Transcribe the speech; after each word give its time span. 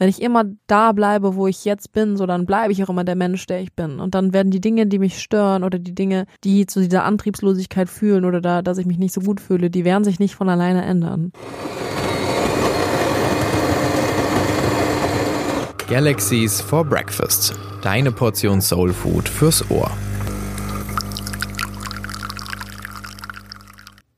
Wenn 0.00 0.08
ich 0.08 0.22
immer 0.22 0.44
da 0.66 0.92
bleibe, 0.92 1.36
wo 1.36 1.46
ich 1.46 1.66
jetzt 1.66 1.92
bin, 1.92 2.16
so 2.16 2.24
dann 2.24 2.46
bleibe 2.46 2.72
ich 2.72 2.82
auch 2.82 2.88
immer 2.88 3.04
der 3.04 3.16
Mensch, 3.16 3.44
der 3.44 3.60
ich 3.60 3.74
bin. 3.74 4.00
Und 4.00 4.14
dann 4.14 4.32
werden 4.32 4.50
die 4.50 4.62
Dinge, 4.62 4.86
die 4.86 4.98
mich 4.98 5.20
stören 5.20 5.62
oder 5.62 5.78
die 5.78 5.94
Dinge, 5.94 6.24
die 6.42 6.64
zu 6.64 6.80
dieser 6.80 7.04
Antriebslosigkeit 7.04 7.90
fühlen 7.90 8.24
oder 8.24 8.40
da, 8.40 8.62
dass 8.62 8.78
ich 8.78 8.86
mich 8.86 8.96
nicht 8.96 9.12
so 9.12 9.20
gut 9.20 9.42
fühle, 9.42 9.68
die 9.68 9.84
werden 9.84 10.02
sich 10.02 10.18
nicht 10.18 10.36
von 10.36 10.48
alleine 10.48 10.86
ändern. 10.86 11.32
Galaxies 15.86 16.62
for 16.62 16.82
Breakfast. 16.82 17.52
Deine 17.82 18.10
Portion 18.10 18.62
Soul 18.62 18.94
Food 18.94 19.28
fürs 19.28 19.70
Ohr. 19.70 19.90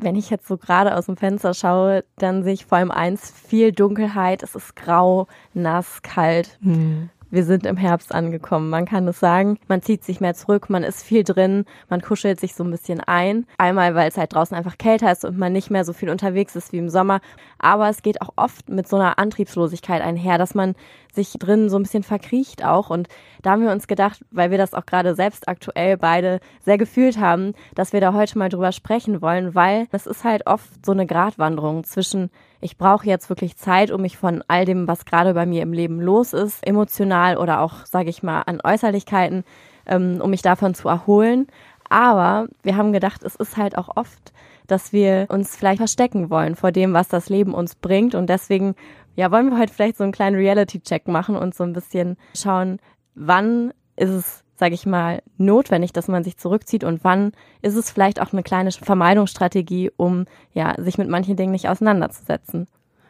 Wenn 0.02 0.16
ich 0.16 0.30
jetzt 0.30 0.48
so 0.48 0.56
gerade 0.56 0.96
aus 0.96 1.06
dem 1.06 1.16
Fenster 1.16 1.54
schaue, 1.54 2.04
dann 2.16 2.42
sehe 2.42 2.54
ich 2.54 2.66
vor 2.66 2.78
allem 2.78 2.90
eins, 2.90 3.30
viel 3.30 3.72
Dunkelheit. 3.72 4.42
Es 4.42 4.54
ist 4.54 4.74
grau, 4.74 5.28
nass, 5.54 6.02
kalt. 6.02 6.58
Hm. 6.62 7.08
Wir 7.32 7.44
sind 7.44 7.64
im 7.64 7.78
Herbst 7.78 8.14
angekommen. 8.14 8.68
Man 8.68 8.84
kann 8.84 9.08
es 9.08 9.18
sagen. 9.18 9.58
Man 9.66 9.80
zieht 9.80 10.04
sich 10.04 10.20
mehr 10.20 10.34
zurück, 10.34 10.68
man 10.68 10.82
ist 10.82 11.02
viel 11.02 11.24
drin, 11.24 11.64
man 11.88 12.02
kuschelt 12.02 12.38
sich 12.38 12.54
so 12.54 12.62
ein 12.62 12.70
bisschen 12.70 13.00
ein. 13.00 13.46
Einmal, 13.56 13.94
weil 13.94 14.06
es 14.06 14.18
halt 14.18 14.34
draußen 14.34 14.54
einfach 14.54 14.76
kälter 14.76 15.10
ist 15.10 15.24
und 15.24 15.38
man 15.38 15.54
nicht 15.54 15.70
mehr 15.70 15.86
so 15.86 15.94
viel 15.94 16.10
unterwegs 16.10 16.56
ist 16.56 16.72
wie 16.74 16.78
im 16.78 16.90
Sommer. 16.90 17.22
Aber 17.58 17.88
es 17.88 18.02
geht 18.02 18.20
auch 18.20 18.34
oft 18.36 18.68
mit 18.68 18.86
so 18.86 18.96
einer 18.96 19.18
Antriebslosigkeit 19.18 20.02
einher, 20.02 20.36
dass 20.36 20.54
man 20.54 20.74
sich 21.10 21.32
drin 21.32 21.70
so 21.70 21.78
ein 21.78 21.84
bisschen 21.84 22.02
verkriecht 22.02 22.66
auch. 22.66 22.90
Und 22.90 23.08
da 23.40 23.52
haben 23.52 23.62
wir 23.62 23.72
uns 23.72 23.86
gedacht, 23.86 24.22
weil 24.30 24.50
wir 24.50 24.58
das 24.58 24.74
auch 24.74 24.84
gerade 24.84 25.14
selbst 25.14 25.48
aktuell 25.48 25.96
beide 25.96 26.38
sehr 26.66 26.76
gefühlt 26.76 27.18
haben, 27.18 27.54
dass 27.74 27.94
wir 27.94 28.02
da 28.02 28.12
heute 28.12 28.36
mal 28.36 28.50
drüber 28.50 28.72
sprechen 28.72 29.22
wollen, 29.22 29.54
weil 29.54 29.86
es 29.90 30.06
ist 30.06 30.24
halt 30.24 30.46
oft 30.46 30.84
so 30.84 30.92
eine 30.92 31.06
Gratwanderung 31.06 31.84
zwischen 31.84 32.28
ich 32.62 32.78
brauche 32.78 33.06
jetzt 33.06 33.28
wirklich 33.28 33.56
Zeit, 33.56 33.90
um 33.90 34.00
mich 34.00 34.16
von 34.16 34.42
all 34.48 34.64
dem, 34.64 34.88
was 34.88 35.04
gerade 35.04 35.34
bei 35.34 35.44
mir 35.44 35.62
im 35.62 35.72
Leben 35.72 36.00
los 36.00 36.32
ist, 36.32 36.66
emotional 36.66 37.36
oder 37.36 37.60
auch, 37.60 37.84
sage 37.84 38.08
ich 38.08 38.22
mal, 38.22 38.42
an 38.42 38.60
Äußerlichkeiten, 38.62 39.44
ähm, 39.84 40.20
um 40.22 40.30
mich 40.30 40.42
davon 40.42 40.74
zu 40.74 40.88
erholen. 40.88 41.48
Aber 41.88 42.46
wir 42.62 42.76
haben 42.76 42.92
gedacht, 42.92 43.22
es 43.24 43.34
ist 43.34 43.56
halt 43.56 43.76
auch 43.76 43.96
oft, 43.96 44.32
dass 44.66 44.92
wir 44.92 45.26
uns 45.28 45.56
vielleicht 45.56 45.78
verstecken 45.78 46.30
wollen 46.30 46.54
vor 46.54 46.72
dem, 46.72 46.94
was 46.94 47.08
das 47.08 47.28
Leben 47.28 47.52
uns 47.52 47.74
bringt. 47.74 48.14
Und 48.14 48.30
deswegen 48.30 48.76
ja, 49.16 49.30
wollen 49.30 49.50
wir 49.50 49.58
heute 49.58 49.74
vielleicht 49.74 49.98
so 49.98 50.04
einen 50.04 50.12
kleinen 50.12 50.36
Reality-Check 50.36 51.08
machen 51.08 51.36
und 51.36 51.54
so 51.54 51.64
ein 51.64 51.72
bisschen 51.72 52.16
schauen, 52.34 52.78
wann 53.14 53.72
ist 53.96 54.10
es, 54.10 54.41
sage 54.54 54.74
ich 54.74 54.86
mal, 54.86 55.22
notwendig, 55.38 55.92
dass 55.92 56.08
man 56.08 56.24
sich 56.24 56.36
zurückzieht 56.36 56.84
und 56.84 57.04
wann 57.04 57.32
ist 57.62 57.76
es 57.76 57.90
vielleicht 57.90 58.20
auch 58.20 58.32
eine 58.32 58.42
kleine 58.42 58.70
Vermeidungsstrategie, 58.72 59.90
um 59.96 60.26
ja 60.52 60.74
sich 60.78 60.98
mit 60.98 61.08
manchen 61.08 61.36
Dingen 61.36 61.52
nicht 61.52 61.68
auseinanderzusetzen. 61.68 62.66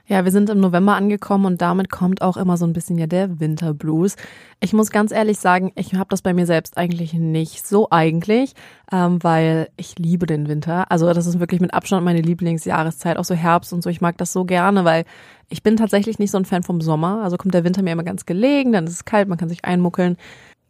Ja, 0.08 0.24
wir 0.24 0.32
sind 0.32 0.50
im 0.50 0.58
November 0.58 0.96
angekommen 0.96 1.46
und 1.46 1.62
damit 1.62 1.88
kommt 1.88 2.22
auch 2.22 2.36
immer 2.36 2.56
so 2.56 2.66
ein 2.66 2.72
bisschen 2.72 2.98
ja 2.98 3.06
der 3.06 3.38
Winterblues. 3.38 4.16
Ich 4.60 4.72
muss 4.72 4.90
ganz 4.90 5.12
ehrlich 5.12 5.38
sagen, 5.38 5.70
ich 5.76 5.94
habe 5.94 6.08
das 6.10 6.22
bei 6.22 6.34
mir 6.34 6.44
selbst 6.44 6.76
eigentlich 6.76 7.14
nicht 7.14 7.64
so 7.64 7.86
eigentlich, 7.90 8.54
ähm, 8.90 9.22
weil 9.22 9.68
ich 9.76 9.98
liebe 9.98 10.26
den 10.26 10.48
Winter. 10.48 10.90
Also 10.90 11.12
das 11.12 11.26
ist 11.28 11.38
wirklich 11.38 11.60
mit 11.60 11.72
Abstand 11.72 12.04
meine 12.04 12.20
Lieblingsjahreszeit, 12.20 13.16
auch 13.16 13.24
so 13.24 13.34
Herbst 13.34 13.72
und 13.72 13.82
so. 13.82 13.90
Ich 13.90 14.00
mag 14.00 14.18
das 14.18 14.32
so 14.32 14.44
gerne, 14.44 14.84
weil 14.84 15.04
ich 15.48 15.62
bin 15.62 15.76
tatsächlich 15.76 16.18
nicht 16.18 16.32
so 16.32 16.38
ein 16.38 16.46
Fan 16.46 16.64
vom 16.64 16.80
Sommer. 16.80 17.22
Also 17.22 17.36
kommt 17.36 17.54
der 17.54 17.64
Winter 17.64 17.82
mir 17.82 17.92
immer 17.92 18.02
ganz 18.02 18.26
gelegen, 18.26 18.72
dann 18.72 18.86
ist 18.86 18.94
es 18.94 19.04
kalt, 19.04 19.28
man 19.28 19.38
kann 19.38 19.48
sich 19.48 19.64
einmuckeln. 19.64 20.16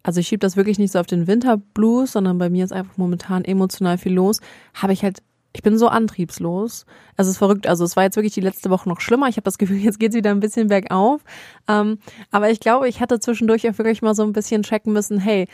Also 0.03 0.21
ich 0.21 0.29
schiebe 0.29 0.41
das 0.41 0.57
wirklich 0.57 0.79
nicht 0.79 0.93
so 0.93 0.99
auf 0.99 1.07
den 1.07 1.27
Winterblues, 1.27 2.13
sondern 2.13 2.39
bei 2.39 2.51
mir 2.51 2.65
ist 2.65 2.73
einfach 2.73 2.97
momentan 2.97 3.45
emotional 3.45 3.99
viel 3.99 4.15
los. 4.15 4.41
Habe 4.75 4.93
ich 4.93 5.03
halt 5.03 5.23
ich 5.55 5.63
bin 5.63 5.77
so 5.77 5.89
antriebslos. 5.89 6.87
Es 7.17 7.27
ist 7.27 7.39
verrückt. 7.39 7.67
Also 7.67 7.85
es 7.85 7.95
war 7.95 8.05
jetzt 8.05 8.17
wirklich 8.17 8.33
die 8.33 8.41
letzte 8.41 8.71
Woche 8.71 8.89
noch 8.89 9.01
schlimmer. 9.01 9.29
Ich 9.29 9.37
habe 9.37 9.45
das 9.45 9.59
Gefühl, 9.59 9.77
jetzt 9.83 10.01
geht's 10.01 10.17
wieder 10.17 10.31
ein 10.31 10.41
bisschen 10.41 10.69
bergauf. 10.69 11.23
Ähm, 11.69 11.99
aber 12.31 12.51
ich 12.51 12.61
glaube, 12.61 12.89
ich 12.89 13.01
hatte 13.01 13.21
zwischendurch 13.21 13.69
auch 13.69 13.77
wirklich 13.79 14.03
mal 14.03 14.15
so 14.15 14.23
ein 14.23 14.33
bisschen 14.33 14.63
checken 14.63 14.93
müssen, 14.93 15.19
hey, 15.19 15.47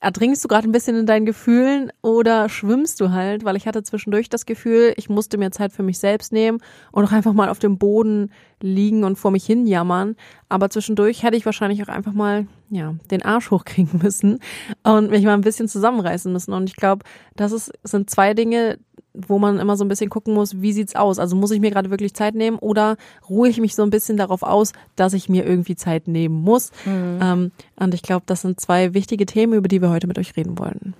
ertrinkst 0.00 0.42
du 0.44 0.48
gerade 0.48 0.68
ein 0.68 0.72
bisschen 0.72 0.96
in 0.96 1.06
deinen 1.06 1.26
Gefühlen 1.26 1.92
oder 2.02 2.48
schwimmst 2.48 3.00
du 3.00 3.10
halt? 3.10 3.44
Weil 3.44 3.56
ich 3.56 3.66
hatte 3.66 3.82
zwischendurch 3.82 4.28
das 4.28 4.46
Gefühl, 4.46 4.92
ich 4.96 5.08
musste 5.08 5.38
mir 5.38 5.50
Zeit 5.50 5.72
für 5.72 5.82
mich 5.82 5.98
selbst 5.98 6.32
nehmen 6.32 6.58
und 6.92 7.04
auch 7.04 7.12
einfach 7.12 7.32
mal 7.32 7.48
auf 7.48 7.58
dem 7.58 7.78
Boden 7.78 8.30
liegen 8.60 9.04
und 9.04 9.16
vor 9.16 9.30
mich 9.30 9.44
hin 9.44 9.66
jammern. 9.66 10.16
Aber 10.48 10.70
zwischendurch 10.70 11.22
hätte 11.22 11.36
ich 11.36 11.46
wahrscheinlich 11.46 11.82
auch 11.82 11.88
einfach 11.88 12.12
mal, 12.12 12.46
ja, 12.70 12.94
den 13.10 13.22
Arsch 13.22 13.50
hochkriegen 13.50 13.98
müssen 14.02 14.40
und 14.82 15.10
mich 15.10 15.24
mal 15.24 15.34
ein 15.34 15.42
bisschen 15.42 15.68
zusammenreißen 15.68 16.32
müssen. 16.32 16.52
Und 16.52 16.68
ich 16.68 16.76
glaube, 16.76 17.04
das 17.36 17.52
ist, 17.52 17.72
sind 17.82 18.10
zwei 18.10 18.34
Dinge, 18.34 18.78
wo 19.26 19.38
man 19.38 19.58
immer 19.58 19.76
so 19.76 19.84
ein 19.84 19.88
bisschen 19.88 20.10
gucken 20.10 20.34
muss, 20.34 20.60
wie 20.60 20.72
sieht's 20.72 20.94
aus? 20.94 21.18
Also 21.18 21.34
muss 21.36 21.50
ich 21.50 21.60
mir 21.60 21.70
gerade 21.70 21.90
wirklich 21.90 22.14
Zeit 22.14 22.34
nehmen 22.34 22.58
oder 22.58 22.96
ruhe 23.28 23.48
ich 23.48 23.60
mich 23.60 23.74
so 23.74 23.82
ein 23.82 23.90
bisschen 23.90 24.16
darauf 24.16 24.42
aus, 24.42 24.72
dass 24.96 25.12
ich 25.12 25.28
mir 25.28 25.44
irgendwie 25.44 25.76
Zeit 25.76 26.08
nehmen 26.08 26.42
muss? 26.42 26.70
Mhm. 26.84 27.18
Ähm, 27.20 27.52
und 27.76 27.94
ich 27.94 28.02
glaube, 28.02 28.24
das 28.26 28.42
sind 28.42 28.60
zwei 28.60 28.94
wichtige 28.94 29.26
Themen, 29.26 29.54
über 29.54 29.68
die 29.68 29.82
wir 29.82 29.90
heute 29.90 30.06
mit 30.06 30.18
euch 30.18 30.36
reden 30.36 30.58
wollen. 30.58 30.94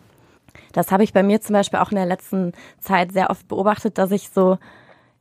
Das 0.72 0.90
habe 0.90 1.04
ich 1.04 1.12
bei 1.12 1.22
mir 1.22 1.40
zum 1.40 1.54
Beispiel 1.54 1.78
auch 1.78 1.90
in 1.90 1.96
der 1.96 2.06
letzten 2.06 2.52
Zeit 2.80 3.12
sehr 3.12 3.30
oft 3.30 3.46
beobachtet, 3.48 3.98
dass 3.98 4.10
ich 4.10 4.30
so 4.30 4.58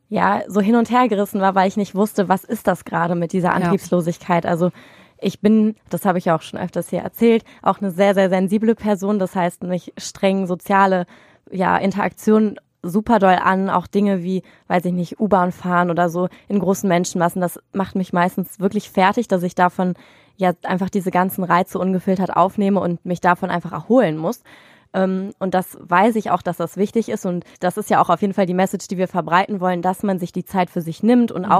ja 0.09 0.43
so 0.47 0.61
hin 0.61 0.75
und 0.75 0.89
her 0.89 1.07
gerissen 1.07 1.41
war, 1.41 1.55
weil 1.55 1.67
ich 1.67 1.77
nicht 1.77 1.95
wusste, 1.95 2.29
was 2.29 2.43
ist 2.43 2.67
das 2.67 2.85
gerade 2.85 3.15
mit 3.15 3.33
dieser 3.33 3.53
Antriebslosigkeit? 3.53 4.45
Ja. 4.45 4.49
Also 4.49 4.71
ich 5.19 5.41
bin, 5.41 5.75
das 5.89 6.05
habe 6.05 6.17
ich 6.17 6.25
ja 6.25 6.35
auch 6.35 6.41
schon 6.41 6.59
öfters 6.59 6.89
hier 6.89 7.01
erzählt, 7.01 7.43
auch 7.61 7.81
eine 7.81 7.91
sehr, 7.91 8.13
sehr 8.13 8.29
sensible 8.29 8.75
Person. 8.75 9.19
Das 9.19 9.35
heißt, 9.35 9.63
mich 9.63 9.93
streng 9.97 10.47
soziale 10.47 11.05
ja, 11.51 11.77
Interaktionen 11.77 12.57
super 12.87 13.19
doll 13.19 13.37
an, 13.41 13.69
auch 13.69 13.87
Dinge 13.87 14.23
wie, 14.23 14.43
weiß 14.67 14.85
ich 14.85 14.93
nicht, 14.93 15.19
U-Bahn 15.19 15.51
fahren 15.51 15.89
oder 15.89 16.09
so 16.09 16.29
in 16.47 16.59
großen 16.59 16.87
Menschenmassen. 16.87 17.41
Das 17.41 17.59
macht 17.73 17.95
mich 17.95 18.13
meistens 18.13 18.59
wirklich 18.59 18.89
fertig, 18.89 19.27
dass 19.27 19.43
ich 19.43 19.55
davon 19.55 19.93
ja 20.37 20.53
einfach 20.63 20.89
diese 20.89 21.11
ganzen 21.11 21.43
Reize 21.43 21.79
ungefiltert 21.79 22.35
aufnehme 22.35 22.79
und 22.79 23.05
mich 23.05 23.21
davon 23.21 23.49
einfach 23.49 23.71
erholen 23.71 24.17
muss. 24.17 24.43
Ähm, 24.93 25.31
und 25.39 25.53
das 25.53 25.77
weiß 25.81 26.15
ich 26.15 26.31
auch, 26.31 26.41
dass 26.41 26.57
das 26.57 26.77
wichtig 26.77 27.09
ist. 27.09 27.25
Und 27.25 27.43
das 27.59 27.77
ist 27.77 27.89
ja 27.89 28.01
auch 28.01 28.09
auf 28.09 28.21
jeden 28.21 28.33
Fall 28.33 28.45
die 28.45 28.53
Message, 28.53 28.87
die 28.87 28.97
wir 28.97 29.07
verbreiten 29.07 29.59
wollen, 29.59 29.81
dass 29.81 30.03
man 30.03 30.19
sich 30.19 30.31
die 30.31 30.45
Zeit 30.45 30.69
für 30.69 30.81
sich 30.81 31.03
nimmt 31.03 31.31
und 31.31 31.47
mhm. 31.47 31.51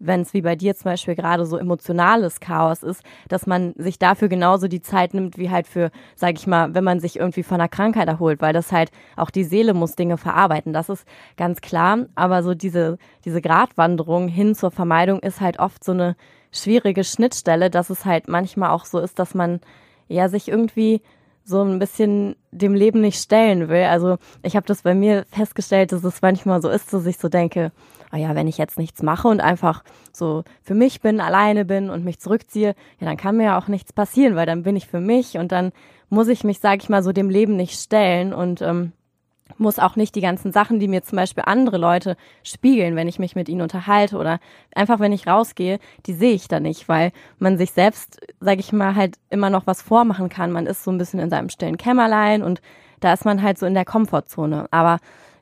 Wenn 0.00 0.22
es 0.22 0.34
wie 0.34 0.40
bei 0.40 0.56
dir 0.56 0.74
zum 0.74 0.84
Beispiel 0.84 1.14
gerade 1.14 1.44
so 1.46 1.58
emotionales 1.58 2.40
Chaos 2.40 2.82
ist, 2.82 3.02
dass 3.28 3.46
man 3.46 3.74
sich 3.76 3.98
dafür 3.98 4.28
genauso 4.28 4.66
die 4.66 4.80
Zeit 4.80 5.14
nimmt, 5.14 5.36
wie 5.38 5.50
halt 5.50 5.66
für, 5.66 5.90
sag 6.16 6.36
ich 6.36 6.46
mal, 6.46 6.74
wenn 6.74 6.82
man 6.82 7.00
sich 7.00 7.18
irgendwie 7.18 7.42
von 7.42 7.60
einer 7.60 7.68
Krankheit 7.68 8.08
erholt, 8.08 8.40
weil 8.40 8.54
das 8.54 8.72
halt 8.72 8.90
auch 9.16 9.30
die 9.30 9.44
Seele 9.44 9.74
muss 9.74 9.94
Dinge 9.94 10.16
verarbeiten. 10.16 10.72
Das 10.72 10.88
ist 10.88 11.06
ganz 11.36 11.60
klar. 11.60 12.06
Aber 12.14 12.42
so 12.42 12.54
diese, 12.54 12.98
diese 13.24 13.42
Gratwanderung 13.42 14.26
hin 14.26 14.54
zur 14.54 14.70
Vermeidung 14.70 15.20
ist 15.20 15.40
halt 15.40 15.58
oft 15.58 15.84
so 15.84 15.92
eine 15.92 16.16
schwierige 16.50 17.04
Schnittstelle, 17.04 17.70
dass 17.70 17.90
es 17.90 18.04
halt 18.04 18.26
manchmal 18.26 18.70
auch 18.70 18.86
so 18.86 18.98
ist, 18.98 19.18
dass 19.18 19.34
man 19.34 19.60
ja 20.08 20.28
sich 20.28 20.48
irgendwie 20.48 21.02
so 21.44 21.62
ein 21.62 21.78
bisschen 21.78 22.36
dem 22.50 22.74
Leben 22.74 23.00
nicht 23.00 23.20
stellen 23.20 23.68
will. 23.68 23.84
Also 23.84 24.16
ich 24.42 24.56
habe 24.56 24.66
das 24.66 24.82
bei 24.82 24.94
mir 24.94 25.24
festgestellt, 25.30 25.92
dass 25.92 26.04
es 26.04 26.22
manchmal 26.22 26.62
so 26.62 26.68
ist, 26.68 26.92
dass 26.92 27.06
ich 27.06 27.18
so 27.18 27.28
denke, 27.28 27.72
oh 28.12 28.16
ja, 28.16 28.34
wenn 28.34 28.48
ich 28.48 28.58
jetzt 28.58 28.78
nichts 28.78 29.02
mache 29.02 29.28
und 29.28 29.40
einfach 29.40 29.84
so 30.12 30.44
für 30.62 30.74
mich 30.74 31.00
bin, 31.00 31.20
alleine 31.20 31.64
bin 31.64 31.90
und 31.90 32.04
mich 32.04 32.18
zurückziehe, 32.18 32.74
ja, 32.98 33.06
dann 33.06 33.16
kann 33.16 33.36
mir 33.36 33.44
ja 33.44 33.58
auch 33.58 33.68
nichts 33.68 33.92
passieren, 33.92 34.36
weil 34.36 34.46
dann 34.46 34.62
bin 34.62 34.76
ich 34.76 34.86
für 34.86 35.00
mich 35.00 35.38
und 35.38 35.52
dann 35.52 35.72
muss 36.08 36.28
ich 36.28 36.44
mich, 36.44 36.60
sage 36.60 36.80
ich 36.82 36.88
mal, 36.88 37.02
so 37.02 37.12
dem 37.12 37.30
Leben 37.30 37.56
nicht 37.56 37.78
stellen 37.78 38.32
und 38.32 38.62
ähm, 38.62 38.92
muss 39.58 39.78
auch 39.78 39.96
nicht 39.96 40.14
die 40.14 40.20
ganzen 40.20 40.52
Sachen, 40.52 40.80
die 40.80 40.88
mir 40.88 41.02
zum 41.02 41.16
Beispiel 41.16 41.44
andere 41.46 41.76
Leute 41.76 42.16
spiegeln, 42.42 42.96
wenn 42.96 43.08
ich 43.08 43.18
mich 43.18 43.34
mit 43.34 43.48
ihnen 43.48 43.62
unterhalte 43.62 44.16
oder 44.16 44.40
einfach 44.74 45.00
wenn 45.00 45.12
ich 45.12 45.26
rausgehe, 45.26 45.78
die 46.06 46.14
sehe 46.14 46.32
ich 46.32 46.48
da 46.48 46.60
nicht, 46.60 46.88
weil 46.88 47.12
man 47.38 47.58
sich 47.58 47.72
selbst, 47.72 48.20
sage 48.40 48.60
ich 48.60 48.72
mal, 48.72 48.94
halt 48.94 49.16
immer 49.28 49.50
noch 49.50 49.66
was 49.66 49.82
vormachen 49.82 50.28
kann. 50.28 50.52
Man 50.52 50.66
ist 50.66 50.84
so 50.84 50.90
ein 50.90 50.98
bisschen 50.98 51.20
in 51.20 51.30
seinem 51.30 51.48
stillen 51.48 51.76
Kämmerlein 51.76 52.42
und 52.42 52.60
da 53.00 53.12
ist 53.12 53.24
man 53.24 53.42
halt 53.42 53.58
so 53.58 53.66
in 53.66 53.74
der 53.74 53.84
Komfortzone. 53.84 54.66
Aber 54.70 54.98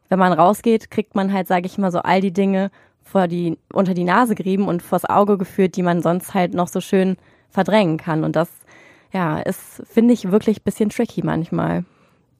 wenn 0.09 0.19
man 0.19 0.33
rausgeht, 0.33 0.91
kriegt 0.91 1.15
man 1.15 1.33
halt, 1.33 1.47
sage 1.47 1.67
ich 1.67 1.79
mal, 1.79 1.93
so 1.93 2.01
all 2.01 2.21
die 2.21 2.33
Dinge 2.33 2.71
vor 3.03 3.27
die, 3.27 3.59
unter 3.73 3.95
die 3.95 4.05
Nase 4.05 4.35
gerieben 4.35 4.69
und 4.69 4.83
vors 4.83 5.05
Auge 5.05 5.39
geführt, 5.39 5.77
die 5.77 5.83
man 5.83 6.03
sonst 6.03 6.35
halt 6.35 6.55
noch 6.55 6.69
so 6.69 6.81
schön 6.81 7.17
verdrängen 7.51 7.97
kann. 7.97 8.25
Und 8.25 8.37
das, 8.37 8.49
ja, 9.13 9.39
ist, 9.39 9.83
finde 9.91 10.15
ich, 10.15 10.31
wirklich 10.31 10.63
bisschen 10.63 10.91
tricky 10.91 11.23
manchmal. 11.25 11.85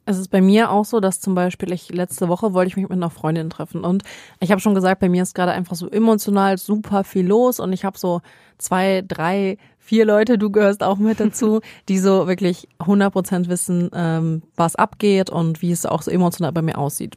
Es 0.05 0.17
ist 0.17 0.29
bei 0.29 0.41
mir 0.41 0.71
auch 0.71 0.87
so, 0.87 1.01
dass 1.01 1.21
zum 1.21 1.35
Beispiel 1.35 1.71
ich 1.71 1.91
letzte 1.91 2.29
Woche 2.29 2.55
wollte 2.55 2.69
ich 2.69 2.77
mich 2.77 2.89
mit 2.89 2.97
einer 2.97 3.11
Freundin 3.11 3.51
treffen 3.51 3.85
und 3.85 4.05
ich 4.41 4.51
habe 4.51 4.59
schon 4.59 4.75
gesagt, 4.75 5.01
bei 5.01 5.11
mir 5.11 5.23
ist 5.23 5.35
gerade 5.35 5.53
einfach 5.53 5.77
so 5.77 5.87
emotional 5.91 6.57
super 6.57 7.05
viel 7.05 7.27
los 7.27 7.61
und 7.61 7.75
ich 7.75 7.85
habe 7.85 7.99
so 7.99 8.23
zwei, 8.57 9.05
drei, 9.07 9.59
vier 9.79 10.07
Leute, 10.07 10.39
du 10.39 10.51
gehörst 10.51 10.83
auch 10.83 10.97
mit 10.97 11.21
dazu, 11.21 11.61
die 11.91 11.99
so 11.99 12.27
wirklich 12.27 12.69
100 12.79 13.13
Prozent 13.13 13.49
wissen, 13.51 13.91
ähm, 13.93 14.43
was 14.57 14.77
abgeht 14.77 15.29
und 15.29 15.61
wie 15.61 15.73
es 15.73 15.85
auch 15.85 16.01
so 16.01 16.11
emotional 16.11 16.53
bei 16.53 16.63
mir 16.63 16.79
aussieht. 16.79 17.17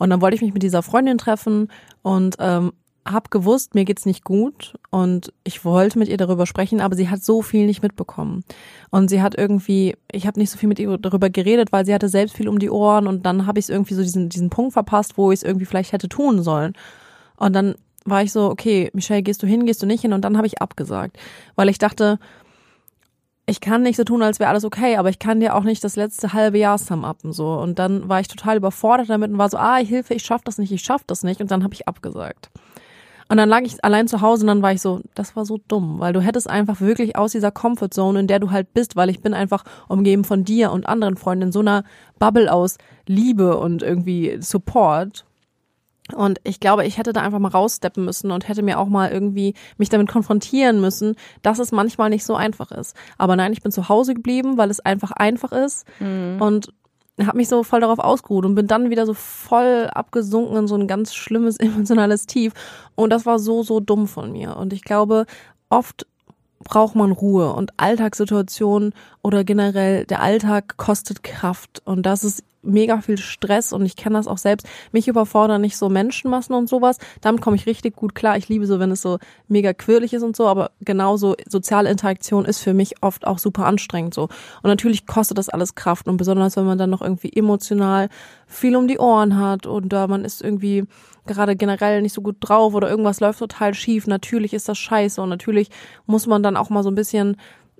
Und 0.00 0.08
dann 0.08 0.22
wollte 0.22 0.34
ich 0.34 0.40
mich 0.40 0.54
mit 0.54 0.62
dieser 0.62 0.82
Freundin 0.82 1.18
treffen 1.18 1.68
und 2.00 2.36
ähm, 2.38 2.72
habe 3.06 3.28
gewusst, 3.28 3.74
mir 3.74 3.84
geht's 3.84 4.06
nicht 4.06 4.24
gut 4.24 4.78
und 4.88 5.30
ich 5.44 5.62
wollte 5.62 5.98
mit 5.98 6.08
ihr 6.08 6.16
darüber 6.16 6.46
sprechen, 6.46 6.80
aber 6.80 6.96
sie 6.96 7.10
hat 7.10 7.22
so 7.22 7.42
viel 7.42 7.66
nicht 7.66 7.82
mitbekommen. 7.82 8.42
Und 8.90 9.10
sie 9.10 9.20
hat 9.20 9.36
irgendwie, 9.36 9.96
ich 10.10 10.26
habe 10.26 10.40
nicht 10.40 10.50
so 10.50 10.56
viel 10.56 10.70
mit 10.70 10.78
ihr 10.78 10.96
darüber 10.96 11.28
geredet, 11.28 11.70
weil 11.70 11.84
sie 11.84 11.92
hatte 11.92 12.08
selbst 12.08 12.34
viel 12.34 12.48
um 12.48 12.58
die 12.58 12.70
Ohren 12.70 13.06
und 13.06 13.26
dann 13.26 13.46
habe 13.46 13.58
ich 13.58 13.68
irgendwie 13.68 13.92
so 13.92 14.02
diesen 14.02 14.30
diesen 14.30 14.48
Punkt 14.48 14.72
verpasst, 14.72 15.18
wo 15.18 15.32
ich 15.32 15.40
es 15.40 15.42
irgendwie 15.42 15.66
vielleicht 15.66 15.92
hätte 15.92 16.08
tun 16.08 16.42
sollen. 16.42 16.72
Und 17.36 17.52
dann 17.54 17.74
war 18.06 18.22
ich 18.22 18.32
so, 18.32 18.48
okay, 18.48 18.90
Michelle, 18.94 19.22
gehst 19.22 19.42
du 19.42 19.46
hin, 19.46 19.66
gehst 19.66 19.82
du 19.82 19.86
nicht 19.86 20.00
hin? 20.00 20.14
Und 20.14 20.24
dann 20.24 20.38
habe 20.38 20.46
ich 20.46 20.62
abgesagt, 20.62 21.18
weil 21.56 21.68
ich 21.68 21.76
dachte, 21.76 22.18
ich 23.50 23.60
kann 23.60 23.82
nicht 23.82 23.96
so 23.96 24.04
tun, 24.04 24.22
als 24.22 24.38
wäre 24.38 24.48
alles 24.48 24.64
okay, 24.64 24.96
aber 24.96 25.10
ich 25.10 25.18
kann 25.18 25.40
dir 25.40 25.56
auch 25.56 25.64
nicht 25.64 25.82
das 25.82 25.96
letzte 25.96 26.32
halbe 26.32 26.58
Jahr 26.58 26.78
Sum 26.78 27.04
upen 27.04 27.32
so. 27.32 27.54
Und 27.54 27.78
dann 27.80 28.08
war 28.08 28.20
ich 28.20 28.28
total 28.28 28.56
überfordert 28.56 29.10
damit 29.10 29.30
und 29.30 29.38
war 29.38 29.50
so, 29.50 29.58
ah, 29.58 29.76
Hilfe, 29.76 30.14
ich 30.14 30.22
schaff 30.22 30.42
das 30.42 30.58
nicht, 30.58 30.70
ich 30.70 30.82
schaff 30.82 31.02
das 31.04 31.24
nicht. 31.24 31.40
Und 31.40 31.50
dann 31.50 31.64
habe 31.64 31.74
ich 31.74 31.88
abgesagt. 31.88 32.50
Und 33.28 33.36
dann 33.36 33.48
lag 33.48 33.62
ich 33.62 33.84
allein 33.84 34.08
zu 34.08 34.20
Hause 34.20 34.42
und 34.42 34.48
dann 34.48 34.62
war 34.62 34.72
ich 34.72 34.80
so, 34.80 35.00
das 35.14 35.36
war 35.36 35.44
so 35.44 35.58
dumm, 35.68 36.00
weil 36.00 36.12
du 36.12 36.20
hättest 36.20 36.50
einfach 36.50 36.80
wirklich 36.80 37.16
aus 37.16 37.32
dieser 37.32 37.52
Comfortzone, 37.52 38.18
in 38.18 38.26
der 38.26 38.40
du 38.40 38.50
halt 38.50 38.72
bist, 38.72 38.96
weil 38.96 39.08
ich 39.08 39.20
bin 39.20 39.34
einfach 39.34 39.64
umgeben 39.88 40.24
von 40.24 40.44
dir 40.44 40.72
und 40.72 40.88
anderen 40.88 41.16
Freunden 41.16 41.44
in 41.44 41.52
so 41.52 41.60
einer 41.60 41.84
Bubble 42.18 42.52
aus 42.52 42.76
Liebe 43.06 43.56
und 43.56 43.82
irgendwie 43.82 44.38
Support. 44.40 45.24
Und 46.14 46.40
ich 46.44 46.60
glaube, 46.60 46.84
ich 46.86 46.98
hätte 46.98 47.12
da 47.12 47.20
einfach 47.20 47.38
mal 47.38 47.48
raussteppen 47.48 48.04
müssen 48.04 48.30
und 48.30 48.48
hätte 48.48 48.62
mir 48.62 48.78
auch 48.78 48.88
mal 48.88 49.10
irgendwie 49.10 49.54
mich 49.78 49.88
damit 49.88 50.08
konfrontieren 50.08 50.80
müssen, 50.80 51.16
dass 51.42 51.58
es 51.58 51.72
manchmal 51.72 52.10
nicht 52.10 52.24
so 52.24 52.34
einfach 52.34 52.70
ist. 52.70 52.96
Aber 53.18 53.36
nein, 53.36 53.52
ich 53.52 53.62
bin 53.62 53.72
zu 53.72 53.88
Hause 53.88 54.14
geblieben, 54.14 54.58
weil 54.58 54.70
es 54.70 54.80
einfach 54.80 55.10
einfach 55.12 55.52
ist. 55.52 55.86
Mhm. 56.00 56.40
Und 56.40 56.72
habe 57.26 57.36
mich 57.36 57.48
so 57.48 57.62
voll 57.62 57.80
darauf 57.80 57.98
ausgeruht 57.98 58.46
und 58.46 58.54
bin 58.54 58.66
dann 58.66 58.90
wieder 58.90 59.04
so 59.04 59.14
voll 59.14 59.88
abgesunken 59.92 60.56
in 60.56 60.66
so 60.66 60.74
ein 60.74 60.86
ganz 60.86 61.14
schlimmes 61.14 61.56
emotionales 61.58 62.26
Tief. 62.26 62.52
Und 62.94 63.10
das 63.10 63.26
war 63.26 63.38
so, 63.38 63.62
so 63.62 63.80
dumm 63.80 64.06
von 64.06 64.32
mir. 64.32 64.56
Und 64.56 64.72
ich 64.72 64.82
glaube, 64.82 65.26
oft 65.68 66.06
braucht 66.64 66.94
man 66.94 67.12
Ruhe 67.12 67.52
und 67.54 67.72
Alltagssituationen 67.78 68.92
oder 69.22 69.44
generell 69.44 70.04
der 70.04 70.20
Alltag 70.20 70.76
kostet 70.76 71.22
Kraft 71.22 71.80
und 71.86 72.04
das 72.04 72.22
ist 72.22 72.44
mega 72.62 73.00
viel 73.00 73.18
Stress 73.18 73.72
und 73.72 73.84
ich 73.86 73.96
kenne 73.96 74.16
das 74.16 74.26
auch 74.26 74.38
selbst. 74.38 74.66
Mich 74.92 75.08
überfordern 75.08 75.60
nicht 75.60 75.76
so 75.76 75.88
Menschenmassen 75.88 76.54
und 76.54 76.68
sowas. 76.68 76.98
Damit 77.20 77.40
komme 77.40 77.56
ich 77.56 77.66
richtig 77.66 77.96
gut 77.96 78.14
klar. 78.14 78.36
Ich 78.36 78.48
liebe 78.48 78.66
so, 78.66 78.78
wenn 78.78 78.90
es 78.90 79.02
so 79.02 79.18
mega 79.48 79.72
quirlig 79.72 80.12
ist 80.12 80.22
und 80.22 80.36
so, 80.36 80.46
aber 80.46 80.70
genauso 80.80 81.36
soziale 81.48 81.90
Interaktion 81.90 82.44
ist 82.44 82.60
für 82.60 82.74
mich 82.74 83.02
oft 83.02 83.26
auch 83.26 83.38
super 83.38 83.66
anstrengend 83.66 84.14
so. 84.14 84.24
Und 84.24 84.64
natürlich 84.64 85.06
kostet 85.06 85.38
das 85.38 85.48
alles 85.48 85.74
Kraft 85.74 86.08
und 86.08 86.16
besonders 86.16 86.56
wenn 86.56 86.66
man 86.66 86.78
dann 86.78 86.90
noch 86.90 87.02
irgendwie 87.02 87.32
emotional 87.32 88.08
viel 88.46 88.76
um 88.76 88.88
die 88.88 88.98
Ohren 88.98 89.38
hat 89.38 89.66
und 89.66 89.88
da 89.92 90.06
man 90.06 90.24
ist 90.24 90.42
irgendwie 90.42 90.84
gerade 91.26 91.56
generell 91.56 92.02
nicht 92.02 92.14
so 92.14 92.22
gut 92.22 92.36
drauf 92.40 92.74
oder 92.74 92.90
irgendwas 92.90 93.20
läuft 93.20 93.38
total 93.38 93.74
schief. 93.74 94.06
Natürlich 94.06 94.52
ist 94.52 94.68
das 94.68 94.78
scheiße 94.78 95.22
und 95.22 95.28
natürlich 95.28 95.70
muss 96.06 96.26
man 96.26 96.42
dann 96.42 96.56
auch 96.56 96.70
mal 96.70 96.82
so 96.82 96.90
ein 96.90 96.94
bisschen 96.94 97.36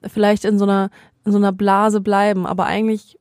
vielleicht 0.06 0.44
in 0.44 0.58
so 0.58 0.64
einer 0.64 0.90
in 1.26 1.32
so 1.32 1.38
einer 1.38 1.52
Blase 1.52 2.00
bleiben, 2.00 2.46
aber 2.46 2.64
eigentlich 2.64 3.19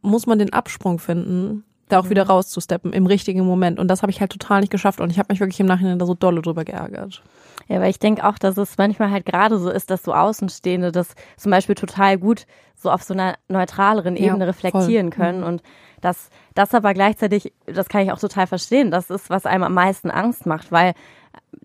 muss 0.00 0.26
man 0.26 0.38
den 0.38 0.52
Absprung 0.52 0.98
finden, 0.98 1.64
da 1.88 2.00
auch 2.00 2.10
wieder 2.10 2.26
rauszusteppen 2.26 2.92
im 2.92 3.06
richtigen 3.06 3.44
Moment. 3.44 3.78
Und 3.78 3.88
das 3.88 4.02
habe 4.02 4.10
ich 4.10 4.20
halt 4.20 4.32
total 4.32 4.60
nicht 4.60 4.70
geschafft 4.70 5.00
und 5.00 5.10
ich 5.10 5.18
habe 5.18 5.32
mich 5.32 5.40
wirklich 5.40 5.60
im 5.60 5.66
Nachhinein 5.66 5.98
da 5.98 6.06
so 6.06 6.14
dolle 6.14 6.42
drüber 6.42 6.64
geärgert. 6.64 7.22
Ja, 7.68 7.80
weil 7.80 7.90
ich 7.90 7.98
denke 7.98 8.26
auch, 8.26 8.38
dass 8.38 8.56
es 8.56 8.78
manchmal 8.78 9.10
halt 9.10 9.26
gerade 9.26 9.58
so 9.58 9.70
ist, 9.70 9.90
dass 9.90 10.02
so 10.02 10.14
Außenstehende 10.14 10.90
das 10.90 11.14
zum 11.36 11.50
Beispiel 11.50 11.74
total 11.74 12.18
gut 12.18 12.46
so 12.74 12.90
auf 12.90 13.02
so 13.02 13.14
einer 13.14 13.36
neutraleren 13.48 14.16
Ebene 14.16 14.40
ja, 14.40 14.46
reflektieren 14.46 15.12
voll. 15.12 15.24
können 15.24 15.40
mhm. 15.40 15.46
und 15.46 15.62
dass 16.00 16.30
das 16.54 16.74
aber 16.74 16.94
gleichzeitig, 16.94 17.52
das 17.66 17.88
kann 17.88 18.02
ich 18.02 18.10
auch 18.10 18.18
total 18.18 18.48
verstehen, 18.48 18.90
das 18.90 19.08
ist, 19.08 19.30
was 19.30 19.46
einem 19.46 19.62
am 19.62 19.74
meisten 19.74 20.10
Angst 20.10 20.46
macht, 20.46 20.72
weil 20.72 20.94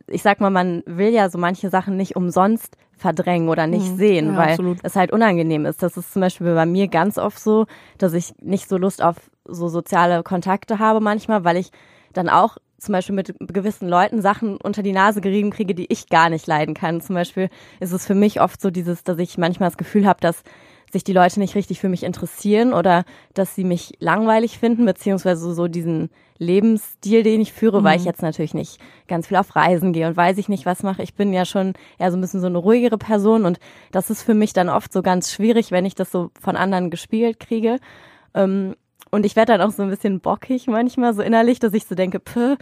ich 0.07 0.21
sag 0.21 0.39
mal, 0.39 0.51
man 0.51 0.83
will 0.85 1.09
ja 1.09 1.29
so 1.29 1.37
manche 1.37 1.69
Sachen 1.69 1.97
nicht 1.97 2.15
umsonst 2.15 2.77
verdrängen 2.97 3.49
oder 3.49 3.67
nicht 3.67 3.91
mhm. 3.91 3.97
sehen, 3.97 4.25
ja, 4.33 4.37
weil 4.37 4.49
absolut. 4.49 4.79
es 4.83 4.95
halt 4.95 5.11
unangenehm 5.11 5.65
ist. 5.65 5.81
Das 5.83 5.97
ist 5.97 6.13
zum 6.13 6.21
Beispiel 6.21 6.53
bei 6.53 6.65
mir 6.65 6.87
ganz 6.87 7.17
oft 7.17 7.39
so, 7.39 7.65
dass 7.97 8.13
ich 8.13 8.33
nicht 8.41 8.67
so 8.67 8.77
Lust 8.77 9.01
auf 9.01 9.15
so 9.45 9.67
soziale 9.67 10.23
Kontakte 10.23 10.79
habe 10.79 10.99
manchmal, 10.99 11.43
weil 11.43 11.57
ich 11.57 11.71
dann 12.13 12.29
auch 12.29 12.57
zum 12.79 12.93
Beispiel 12.93 13.15
mit 13.15 13.33
gewissen 13.39 13.87
Leuten 13.87 14.21
Sachen 14.21 14.57
unter 14.57 14.83
die 14.83 14.91
Nase 14.91 15.21
gerieben 15.21 15.49
kriege, 15.49 15.73
die 15.73 15.91
ich 15.91 16.09
gar 16.09 16.29
nicht 16.29 16.45
leiden 16.45 16.75
kann. 16.75 17.01
Zum 17.01 17.15
Beispiel 17.15 17.49
ist 17.79 17.91
es 17.91 18.05
für 18.05 18.15
mich 18.15 18.39
oft 18.41 18.61
so 18.61 18.69
dieses, 18.69 19.03
dass 19.03 19.17
ich 19.17 19.37
manchmal 19.37 19.69
das 19.69 19.77
Gefühl 19.77 20.05
habe, 20.05 20.19
dass 20.21 20.43
sich 20.91 21.03
die 21.03 21.13
Leute 21.13 21.39
nicht 21.39 21.55
richtig 21.55 21.79
für 21.79 21.89
mich 21.89 22.03
interessieren 22.03 22.73
oder 22.73 23.03
dass 23.33 23.55
sie 23.55 23.63
mich 23.63 23.93
langweilig 23.99 24.57
finden, 24.57 24.85
beziehungsweise 24.85 25.53
so 25.53 25.67
diesen 25.67 26.09
Lebensstil, 26.39 27.23
den 27.23 27.41
ich 27.41 27.51
führe, 27.51 27.81
mhm. 27.81 27.83
weil 27.83 27.95
ich 27.95 28.03
mhm. 28.03 28.07
jetzt 28.07 28.21
natürlich 28.21 28.53
nicht 28.53 28.79
ganz 29.07 29.27
viel 29.27 29.37
auf 29.37 29.55
Reisen 29.55 29.93
gehe 29.93 30.07
und 30.07 30.17
weiß 30.17 30.37
ich 30.37 30.49
nicht, 30.49 30.65
was 30.65 30.83
mache. 30.83 31.03
Ich 31.03 31.15
bin 31.15 31.33
ja 31.33 31.45
schon 31.45 31.73
eher 31.97 32.11
so 32.11 32.17
ein 32.17 32.21
bisschen 32.21 32.41
so 32.41 32.47
eine 32.47 32.57
ruhigere 32.57 32.97
Person 32.97 33.45
und 33.45 33.59
das 33.91 34.09
ist 34.09 34.23
für 34.23 34.33
mich 34.33 34.53
dann 34.53 34.69
oft 34.69 34.93
so 34.93 35.01
ganz 35.01 35.31
schwierig, 35.31 35.71
wenn 35.71 35.85
ich 35.85 35.95
das 35.95 36.11
so 36.11 36.31
von 36.39 36.55
anderen 36.55 36.89
gespielt 36.89 37.39
kriege. 37.39 37.79
Ähm, 38.33 38.75
und 39.09 39.25
ich 39.25 39.35
werde 39.35 39.53
dann 39.53 39.61
auch 39.61 39.71
so 39.71 39.83
ein 39.83 39.89
bisschen 39.89 40.19
bockig 40.19 40.67
manchmal, 40.67 41.13
so 41.13 41.21
innerlich, 41.21 41.59
dass 41.59 41.73
ich 41.73 41.85
so 41.85 41.95
denke, 41.95 42.19
Pö, 42.19 42.55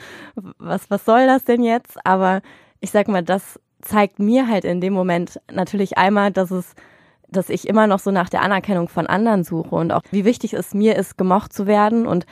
was, 0.58 0.90
was 0.90 1.04
soll 1.06 1.26
das 1.26 1.44
denn 1.44 1.64
jetzt? 1.64 1.98
Aber 2.06 2.42
ich 2.80 2.92
sag 2.92 3.08
mal, 3.08 3.24
das 3.24 3.60
zeigt 3.82 4.20
mir 4.20 4.48
halt 4.48 4.64
in 4.64 4.80
dem 4.80 4.94
Moment 4.94 5.40
natürlich 5.52 5.98
einmal, 5.98 6.32
dass 6.32 6.52
es 6.52 6.74
dass 7.36 7.50
ich 7.50 7.68
immer 7.68 7.88
noch 7.88 8.00
so 8.00 8.12
nach 8.12 8.30
der 8.30 8.42
Anerkennung 8.42 8.88
von 8.88 9.08
anderen 9.08 9.44
suche 9.44 9.76
und 9.76 9.92
auch 9.92 10.02
wie 10.12 10.26
wichtig 10.26 10.54
es 10.54 10.74
mir 10.74 10.96
ist, 10.96 11.18
gemocht 11.18 11.54
zu 11.54 11.68
werden 11.68 12.08
und 12.08 12.26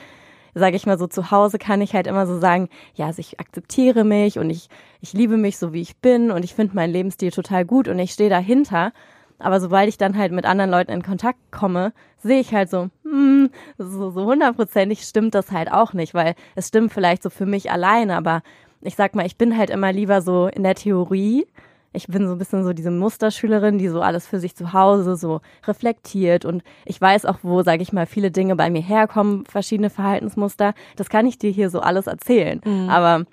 sage 0.54 0.76
ich 0.76 0.86
mal 0.86 0.98
so 0.98 1.06
zu 1.06 1.30
Hause 1.30 1.58
kann 1.58 1.80
ich 1.80 1.94
halt 1.94 2.06
immer 2.06 2.26
so 2.26 2.38
sagen, 2.38 2.68
ja, 2.94 3.06
also 3.06 3.20
ich 3.20 3.40
akzeptiere 3.40 4.04
mich 4.04 4.38
und 4.38 4.50
ich 4.50 4.68
ich 5.00 5.12
liebe 5.12 5.36
mich 5.36 5.58
so 5.58 5.72
wie 5.72 5.80
ich 5.80 5.96
bin 5.98 6.30
und 6.30 6.44
ich 6.44 6.54
finde 6.54 6.76
meinen 6.76 6.92
Lebensstil 6.92 7.30
total 7.30 7.64
gut 7.64 7.88
und 7.88 7.98
ich 7.98 8.12
stehe 8.12 8.30
dahinter. 8.30 8.92
Aber 9.38 9.60
sobald 9.60 9.88
ich 9.88 9.98
dann 9.98 10.16
halt 10.16 10.32
mit 10.32 10.46
anderen 10.46 10.70
Leuten 10.70 10.92
in 10.92 11.02
Kontakt 11.02 11.38
komme, 11.50 11.92
sehe 12.18 12.40
ich 12.40 12.54
halt 12.54 12.70
so, 12.70 12.88
hm, 13.02 13.50
so, 13.76 14.10
so 14.10 14.24
hundertprozentig 14.24 15.02
stimmt 15.02 15.34
das 15.34 15.50
halt 15.50 15.70
auch 15.70 15.92
nicht, 15.92 16.14
weil 16.14 16.34
es 16.54 16.68
stimmt 16.68 16.92
vielleicht 16.92 17.22
so 17.22 17.30
für 17.30 17.44
mich 17.44 17.70
alleine, 17.70 18.16
aber 18.16 18.42
ich 18.80 18.94
sag 18.94 19.14
mal, 19.14 19.26
ich 19.26 19.36
bin 19.36 19.58
halt 19.58 19.70
immer 19.70 19.92
lieber 19.92 20.22
so 20.22 20.46
in 20.46 20.62
der 20.62 20.74
Theorie 20.74 21.46
ich 21.94 22.08
bin 22.08 22.26
so 22.26 22.32
ein 22.32 22.38
bisschen 22.38 22.64
so 22.64 22.72
diese 22.72 22.90
Musterschülerin, 22.90 23.78
die 23.78 23.88
so 23.88 24.02
alles 24.02 24.26
für 24.26 24.40
sich 24.40 24.54
zu 24.56 24.72
Hause 24.72 25.16
so 25.16 25.40
reflektiert 25.66 26.44
und 26.44 26.62
ich 26.84 27.00
weiß 27.00 27.24
auch, 27.24 27.38
wo, 27.42 27.62
sage 27.62 27.82
ich 27.82 27.92
mal, 27.92 28.06
viele 28.06 28.30
Dinge 28.30 28.56
bei 28.56 28.68
mir 28.68 28.82
herkommen, 28.82 29.46
verschiedene 29.46 29.90
Verhaltensmuster. 29.90 30.74
Das 30.96 31.08
kann 31.08 31.26
ich 31.26 31.38
dir 31.38 31.50
hier 31.50 31.70
so 31.70 31.80
alles 31.80 32.06
erzählen. 32.06 32.60
Mhm. 32.64 32.88
Aber 32.88 33.24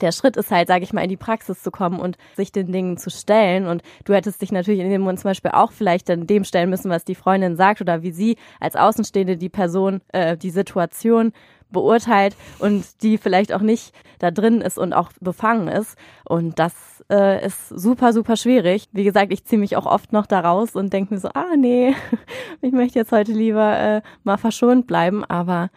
der 0.00 0.12
Schritt 0.12 0.36
ist 0.36 0.50
halt, 0.50 0.68
sage 0.68 0.82
ich 0.82 0.92
mal, 0.92 1.02
in 1.02 1.08
die 1.08 1.16
Praxis 1.16 1.62
zu 1.62 1.70
kommen 1.70 2.00
und 2.00 2.16
sich 2.34 2.50
den 2.50 2.72
Dingen 2.72 2.96
zu 2.96 3.10
stellen. 3.10 3.66
Und 3.66 3.82
du 4.04 4.12
hättest 4.12 4.42
dich 4.42 4.50
natürlich 4.50 4.80
in 4.80 4.90
dem 4.90 5.02
Moment 5.02 5.20
zum 5.20 5.30
Beispiel 5.30 5.52
auch 5.52 5.70
vielleicht 5.72 6.08
dann 6.08 6.26
dem 6.26 6.44
stellen 6.44 6.70
müssen, 6.70 6.90
was 6.90 7.04
die 7.04 7.14
Freundin 7.14 7.56
sagt 7.56 7.80
oder 7.80 8.02
wie 8.02 8.10
sie 8.10 8.36
als 8.60 8.74
Außenstehende 8.76 9.36
die 9.36 9.48
Person, 9.48 10.00
äh, 10.12 10.36
die 10.36 10.50
Situation 10.50 11.32
beurteilt 11.70 12.36
und 12.58 13.02
die 13.02 13.18
vielleicht 13.18 13.52
auch 13.52 13.60
nicht 13.60 13.94
da 14.18 14.30
drin 14.30 14.60
ist 14.60 14.78
und 14.78 14.92
auch 14.92 15.10
befangen 15.20 15.68
ist. 15.68 15.96
Und 16.24 16.58
das 16.58 17.04
äh, 17.10 17.44
ist 17.44 17.68
super, 17.68 18.12
super 18.12 18.36
schwierig. 18.36 18.88
Wie 18.92 19.04
gesagt, 19.04 19.32
ich 19.32 19.44
ziehe 19.44 19.58
mich 19.58 19.76
auch 19.76 19.86
oft 19.86 20.12
noch 20.12 20.26
da 20.26 20.40
raus 20.40 20.74
und 20.74 20.92
denke 20.92 21.14
mir 21.14 21.20
so, 21.20 21.28
ah 21.34 21.56
nee, 21.56 21.94
ich 22.60 22.72
möchte 22.72 22.98
jetzt 22.98 23.12
heute 23.12 23.32
lieber 23.32 23.78
äh, 23.78 24.02
mal 24.22 24.38
verschont 24.38 24.86
bleiben, 24.86 25.24
aber 25.24 25.70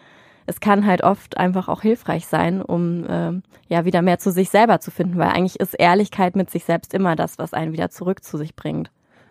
es 0.46 0.62
kann 0.62 0.86
halt 0.86 1.04
oft 1.04 1.38
einfach 1.38 1.68
auch 1.68 1.82
hilfreich 1.82 2.26
sein, 2.26 2.62
um 2.62 3.06
äh, 3.06 3.42
ja 3.68 3.84
wieder 3.84 4.02
mehr 4.02 4.18
zu 4.18 4.32
sich 4.32 4.50
selber 4.50 4.80
zu 4.80 4.92
finden, 4.92 5.18
weil 5.18 5.30
eigentlich 5.30 5.60
ist 5.60 5.74
Ehrlichkeit 5.74 6.38
mit 6.38 6.50
sich 6.50 6.64
selbst 6.64 6.94
immer 6.94 7.18
das, 7.18 7.38
was 7.38 7.54
einen 7.54 7.74
wieder 7.74 7.90
zurück 7.90 8.24
zu 8.24 8.38
sich 8.38 8.56
bringt. 8.56 8.90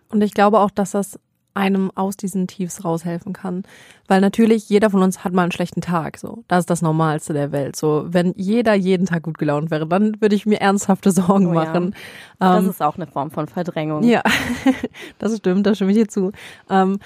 Und 0.08 0.22
ich 0.22 0.34
glaube 0.34 0.60
auch, 0.60 0.70
dass 0.70 0.92
das 0.92 1.18
einem 1.56 1.90
aus 1.94 2.16
diesen 2.16 2.46
Tiefs 2.46 2.84
raushelfen 2.84 3.32
kann. 3.32 3.64
Weil 4.06 4.20
natürlich, 4.20 4.68
jeder 4.68 4.90
von 4.90 5.02
uns 5.02 5.24
hat 5.24 5.32
mal 5.32 5.42
einen 5.42 5.52
schlechten 5.52 5.80
Tag, 5.80 6.18
so. 6.18 6.44
Das 6.48 6.60
ist 6.60 6.70
das 6.70 6.82
Normalste 6.82 7.32
der 7.32 7.50
Welt. 7.50 7.76
So, 7.76 8.04
wenn 8.08 8.32
jeder 8.36 8.74
jeden 8.74 9.06
Tag 9.06 9.24
gut 9.24 9.38
gelaunt 9.38 9.70
wäre, 9.70 9.86
dann 9.86 10.20
würde 10.20 10.34
ich 10.34 10.46
mir 10.46 10.60
ernsthafte 10.60 11.10
Sorgen 11.12 11.48
oh, 11.48 11.54
machen. 11.54 11.94
Ja. 12.40 12.54
Das 12.54 12.64
ähm, 12.64 12.70
ist 12.70 12.82
auch 12.82 12.96
eine 12.96 13.06
Form 13.06 13.30
von 13.30 13.48
Verdrängung. 13.48 14.02
Ja, 14.04 14.22
das 15.18 15.36
stimmt, 15.38 15.66
da 15.66 15.74
stimme 15.74 15.92
ich 15.92 15.96
dir 15.96 16.08
zu. 16.08 16.32
Ähm, 16.70 16.98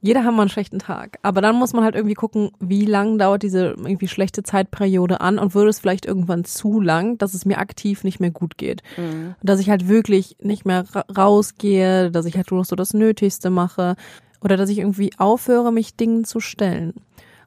jeder 0.00 0.24
hat 0.24 0.32
mal 0.32 0.42
einen 0.42 0.48
schlechten 0.48 0.78
Tag. 0.78 1.18
Aber 1.22 1.40
dann 1.40 1.56
muss 1.56 1.72
man 1.72 1.82
halt 1.82 1.96
irgendwie 1.96 2.14
gucken, 2.14 2.50
wie 2.60 2.84
lang 2.84 3.18
dauert 3.18 3.42
diese 3.42 3.70
irgendwie 3.70 4.06
schlechte 4.06 4.42
Zeitperiode 4.44 5.20
an 5.20 5.38
und 5.38 5.54
würde 5.54 5.70
es 5.70 5.80
vielleicht 5.80 6.06
irgendwann 6.06 6.44
zu 6.44 6.80
lang, 6.80 7.18
dass 7.18 7.34
es 7.34 7.44
mir 7.44 7.58
aktiv 7.58 8.04
nicht 8.04 8.20
mehr 8.20 8.30
gut 8.30 8.58
geht. 8.58 8.82
Mhm. 8.96 9.34
Dass 9.42 9.58
ich 9.58 9.70
halt 9.70 9.88
wirklich 9.88 10.36
nicht 10.40 10.64
mehr 10.64 10.84
ra 10.94 11.04
rausgehe, 11.16 12.10
dass 12.12 12.26
ich 12.26 12.36
halt 12.36 12.50
nur 12.50 12.60
noch 12.60 12.66
so 12.66 12.76
das 12.76 12.94
Nötigste 12.94 13.50
mache 13.50 13.96
oder 14.40 14.56
dass 14.56 14.70
ich 14.70 14.78
irgendwie 14.78 15.10
aufhöre, 15.18 15.72
mich 15.72 15.96
Dingen 15.96 16.24
zu 16.24 16.38
stellen. 16.38 16.94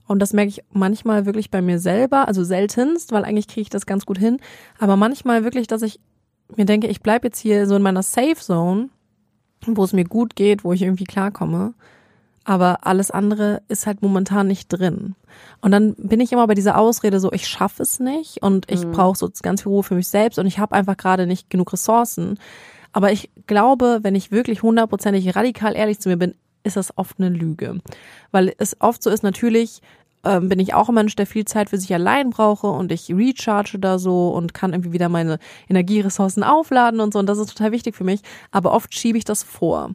Und 0.07 0.19
das 0.19 0.33
merke 0.33 0.49
ich 0.49 0.61
manchmal 0.73 1.25
wirklich 1.25 1.51
bei 1.51 1.61
mir 1.61 1.79
selber, 1.79 2.27
also 2.27 2.43
seltenst, 2.43 3.13
weil 3.13 3.23
eigentlich 3.23 3.47
kriege 3.47 3.61
ich 3.61 3.69
das 3.69 3.85
ganz 3.85 4.05
gut 4.05 4.17
hin. 4.17 4.39
Aber 4.77 4.97
manchmal 4.97 5.45
wirklich, 5.45 5.67
dass 5.67 5.83
ich 5.83 6.01
mir 6.57 6.65
denke, 6.65 6.87
ich 6.87 7.01
bleibe 7.01 7.27
jetzt 7.27 7.39
hier 7.39 7.65
so 7.65 7.77
in 7.77 7.81
meiner 7.81 8.03
Safe 8.03 8.35
Zone, 8.35 8.89
wo 9.65 9.85
es 9.85 9.93
mir 9.93 10.03
gut 10.03 10.35
geht, 10.35 10.65
wo 10.65 10.73
ich 10.73 10.81
irgendwie 10.81 11.05
klarkomme 11.05 11.75
aber 12.43 12.85
alles 12.87 13.11
andere 13.11 13.61
ist 13.67 13.85
halt 13.85 14.01
momentan 14.01 14.47
nicht 14.47 14.67
drin. 14.69 15.15
Und 15.61 15.71
dann 15.71 15.93
bin 15.95 16.19
ich 16.19 16.31
immer 16.31 16.47
bei 16.47 16.55
dieser 16.55 16.77
Ausrede 16.77 17.19
so, 17.19 17.31
ich 17.31 17.47
schaffe 17.47 17.83
es 17.83 17.99
nicht 17.99 18.41
und 18.41 18.69
ich 18.71 18.85
mhm. 18.85 18.91
brauche 18.91 19.17
so 19.17 19.29
ganz 19.41 19.61
viel 19.61 19.71
Ruhe 19.71 19.83
für 19.83 19.95
mich 19.95 20.07
selbst 20.07 20.39
und 20.39 20.47
ich 20.47 20.59
habe 20.59 20.75
einfach 20.75 20.97
gerade 20.97 21.27
nicht 21.27 21.49
genug 21.49 21.71
Ressourcen. 21.73 22.39
Aber 22.93 23.11
ich 23.11 23.29
glaube, 23.47 23.99
wenn 24.01 24.15
ich 24.15 24.31
wirklich 24.31 24.63
hundertprozentig 24.63 25.35
radikal 25.35 25.75
ehrlich 25.75 25.99
zu 25.99 26.09
mir 26.09 26.17
bin, 26.17 26.35
ist 26.63 26.77
das 26.77 26.97
oft 26.97 27.19
eine 27.19 27.29
Lüge. 27.29 27.79
Weil 28.31 28.53
es 28.57 28.79
oft 28.81 29.01
so 29.01 29.09
ist, 29.09 29.23
natürlich 29.23 29.81
ähm, 30.23 30.49
bin 30.49 30.59
ich 30.59 30.73
auch 30.73 30.89
ein 30.89 30.95
Mensch, 30.95 31.15
der 31.15 31.25
viel 31.25 31.45
Zeit 31.45 31.69
für 31.69 31.77
sich 31.77 31.93
allein 31.93 32.29
brauche 32.29 32.67
und 32.67 32.91
ich 32.91 33.09
recharge 33.09 33.79
da 33.79 33.97
so 33.97 34.29
und 34.29 34.53
kann 34.53 34.73
irgendwie 34.73 34.91
wieder 34.91 35.09
meine 35.09 35.39
Energieressourcen 35.69 36.43
aufladen 36.43 36.99
und 36.99 37.13
so 37.13 37.19
und 37.19 37.27
das 37.27 37.39
ist 37.39 37.55
total 37.55 37.71
wichtig 37.71 37.95
für 37.95 38.03
mich, 38.03 38.21
aber 38.51 38.71
oft 38.71 38.93
schiebe 38.93 39.17
ich 39.17 39.25
das 39.25 39.43
vor. 39.43 39.91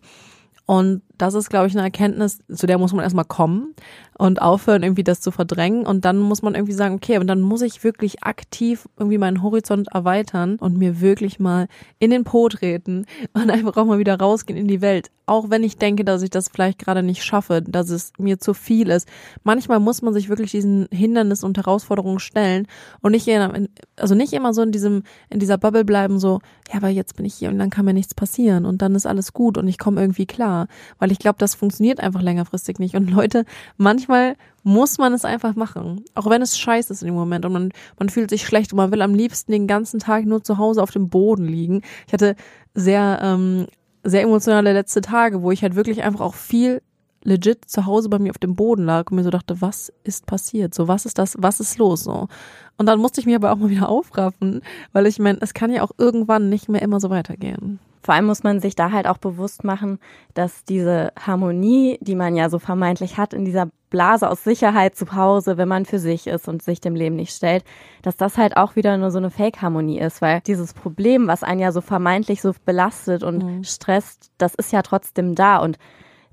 Und 0.67 1.03
das 1.17 1.35
ist, 1.35 1.49
glaube 1.49 1.69
ich, 1.69 1.75
eine 1.75 1.83
Erkenntnis, 1.83 2.41
zu 2.53 2.67
der 2.67 2.79
muss 2.79 2.93
man 2.93 3.05
erstmal 3.05 3.25
kommen 3.25 3.75
und 4.19 4.41
aufhören, 4.41 4.83
irgendwie 4.83 5.05
das 5.05 5.21
zu 5.21 5.31
verdrängen. 5.31 5.87
Und 5.87 6.05
dann 6.05 6.19
muss 6.19 6.43
man 6.43 6.55
irgendwie 6.55 6.73
sagen, 6.73 6.95
okay, 6.95 7.19
und 7.19 7.27
dann 7.27 7.41
muss 7.41 7.63
ich 7.63 7.85
wirklich 7.85 8.25
aktiv 8.25 8.89
irgendwie 8.97 9.19
meinen 9.19 9.43
Horizont 9.43 9.89
erweitern 9.89 10.57
und 10.57 10.79
mir 10.79 11.01
wirklich 11.01 11.39
mal 11.39 11.69
in 11.99 12.11
den 12.11 12.25
Po 12.25 12.49
treten 12.49 13.07
und 13.35 13.51
einfach 13.51 13.77
auch 13.77 13.85
mal 13.85 13.99
wieder 13.99 14.19
rausgehen 14.19 14.59
in 14.59 14.69
die 14.69 14.81
Welt. 14.81 15.11
Auch 15.29 15.51
wenn 15.51 15.65
ich 15.65 15.77
denke, 15.77 16.05
dass 16.05 16.23
ich 16.23 16.31
das 16.31 16.49
vielleicht 16.49 16.79
gerade 16.79 17.03
nicht 17.03 17.25
schaffe, 17.25 17.61
dass 17.61 17.91
es 17.91 18.13
mir 18.17 18.39
zu 18.39 18.55
viel 18.55 18.91
ist. 18.91 19.09
Manchmal 19.43 19.81
muss 19.81 20.01
man 20.01 20.15
sich 20.15 20.29
wirklich 20.29 20.53
diesen 20.53 20.87
Hindernis 20.93 21.43
und 21.43 21.57
Herausforderungen 21.57 22.21
stellen 22.21 22.69
und 23.03 23.11
nicht, 23.11 23.29
also 23.97 24.15
nicht 24.15 24.33
immer 24.33 24.55
so 24.55 24.63
in 24.63 24.71
diesem, 24.71 25.03
in 25.29 25.41
dieser 25.41 25.59
Bubble 25.59 25.85
bleiben, 25.85 26.21
so, 26.21 26.39
ja, 26.71 26.77
aber 26.77 26.91
jetzt 26.91 27.17
bin 27.17 27.27
ich 27.27 27.35
hier 27.35 27.49
und 27.49 27.59
dann 27.59 27.71
kann 27.71 27.85
mir 27.85 27.93
nichts 27.93 28.15
passieren 28.15 28.65
und 28.65 28.83
dann 28.83 28.95
ist 28.95 29.05
alles 29.05 29.33
gut 29.33 29.59
und 29.59 29.67
ich 29.67 29.79
komme 29.79 30.01
irgendwie 30.01 30.27
klar. 30.27 30.69
Weil 31.01 31.11
ich 31.11 31.19
glaube, 31.19 31.39
das 31.41 31.57
funktioniert 31.57 31.99
einfach 31.99 32.23
längerfristig 32.23 32.79
nicht. 32.79 32.95
Und 32.95 33.11
Leute, 33.11 33.45
manchmal 33.77 34.06
muss 34.63 34.99
man 34.99 35.13
es 35.13 35.25
einfach 35.25 35.55
machen, 35.55 36.05
auch 36.15 36.29
wenn 36.29 36.43
es 36.43 36.59
scheiße 36.59 36.93
ist 36.93 37.03
in 37.03 37.07
dem 37.07 37.15
Moment 37.15 37.45
und 37.45 37.53
man, 37.53 37.73
man 37.99 38.09
fühlt 38.09 38.31
sich 38.31 38.45
schlecht 38.45 38.73
und 38.73 38.79
man 38.79 38.91
will 38.91 39.01
am 39.01 39.15
liebsten 39.15 39.53
den 39.53 39.69
ganzen 39.69 40.01
Tag 40.01 40.27
nur 40.27 40.43
zu 40.43 40.59
Hause 40.59 40.83
auf 40.83 40.91
dem 40.91 41.09
Boden 41.09 41.47
liegen. 41.47 41.83
Ich 42.09 42.13
hatte 42.13 42.35
sehr, 42.75 43.21
ähm, 43.23 43.67
sehr 44.03 44.23
emotionale 44.23 44.73
letzte 44.73 45.03
Tage, 45.03 45.43
wo 45.43 45.53
ich 45.53 45.63
halt 45.63 45.77
wirklich 45.77 46.03
einfach 46.03 46.21
auch 46.21 46.35
viel 46.35 46.83
legit 47.27 47.65
zu 47.67 47.87
Hause 47.87 48.09
bei 48.09 48.19
mir 48.19 48.31
auf 48.31 48.39
dem 48.39 48.55
Boden 48.55 48.85
lag 48.85 49.11
und 49.11 49.17
mir 49.17 49.25
so 49.25 49.31
dachte, 49.31 49.61
was 49.61 49.93
ist 50.05 50.27
passiert? 50.27 50.75
So, 50.75 50.89
was 50.89 51.07
ist 51.07 51.19
das? 51.19 51.37
Was 51.39 51.61
ist 51.61 51.79
los? 51.79 52.05
So. 52.05 52.29
Und 52.79 52.87
dann 52.87 53.01
musste 53.01 53.21
ich 53.21 53.27
mich 53.27 53.35
aber 53.35 53.53
auch 53.53 53.57
mal 53.57 53.71
wieder 53.71 53.89
aufraffen, 53.89 54.63
weil 54.93 55.07
ich 55.07 55.19
meine, 55.19 55.39
es 55.41 55.55
kann 55.55 55.73
ja 55.73 55.83
auch 55.83 55.91
irgendwann 55.99 56.49
nicht 56.49 56.69
mehr 56.69 56.83
immer 56.83 57.01
so 57.01 57.11
weitergehen. 57.11 57.81
Vor 58.03 58.15
allem 58.15 58.27
muss 58.27 58.45
man 58.45 58.61
sich 58.61 58.77
da 58.77 58.93
halt 58.93 59.09
auch 59.09 59.19
bewusst 59.19 59.65
machen, 59.65 59.99
dass 60.35 60.65
diese 60.65 61.13
Harmonie, 61.19 61.99
die 62.01 62.15
man 62.15 62.37
ja 62.37 62.49
so 62.49 62.61
vermeintlich 62.61 63.19
hat 63.19 63.35
in 63.35 63.45
dieser 63.45 63.69
Blase 63.97 64.29
aus 64.29 64.45
Sicherheit 64.45 64.95
zu 64.95 65.17
Hause, 65.17 65.57
wenn 65.57 65.69
man 65.69 65.87
für 65.87 65.99
sich 65.99 66.27
ist 66.27 66.49
und 66.49 66.63
sich 66.63 66.83
dem 66.83 66.95
Leben 66.95 67.17
nicht 67.17 67.35
stellt, 67.35 67.65
dass 68.03 68.19
das 68.19 68.37
halt 68.37 68.59
auch 68.59 68.77
wieder 68.77 68.99
nur 68.99 69.11
so 69.11 69.17
eine 69.17 69.31
Fake-Harmonie 69.31 70.01
ist, 70.01 70.21
weil 70.21 70.43
dieses 70.43 70.75
Problem, 70.75 71.29
was 71.29 71.43
einen 71.43 71.61
ja 71.61 71.73
so 71.73 71.81
vermeintlich 71.81 72.43
so 72.43 72.53
belastet 72.67 73.23
und 73.23 73.43
mhm. 73.43 73.65
stresst, 73.65 74.33
das 74.37 74.55
ist 74.55 74.71
ja 74.71 74.83
trotzdem 74.83 75.35
da 75.35 75.57
und 75.57 75.79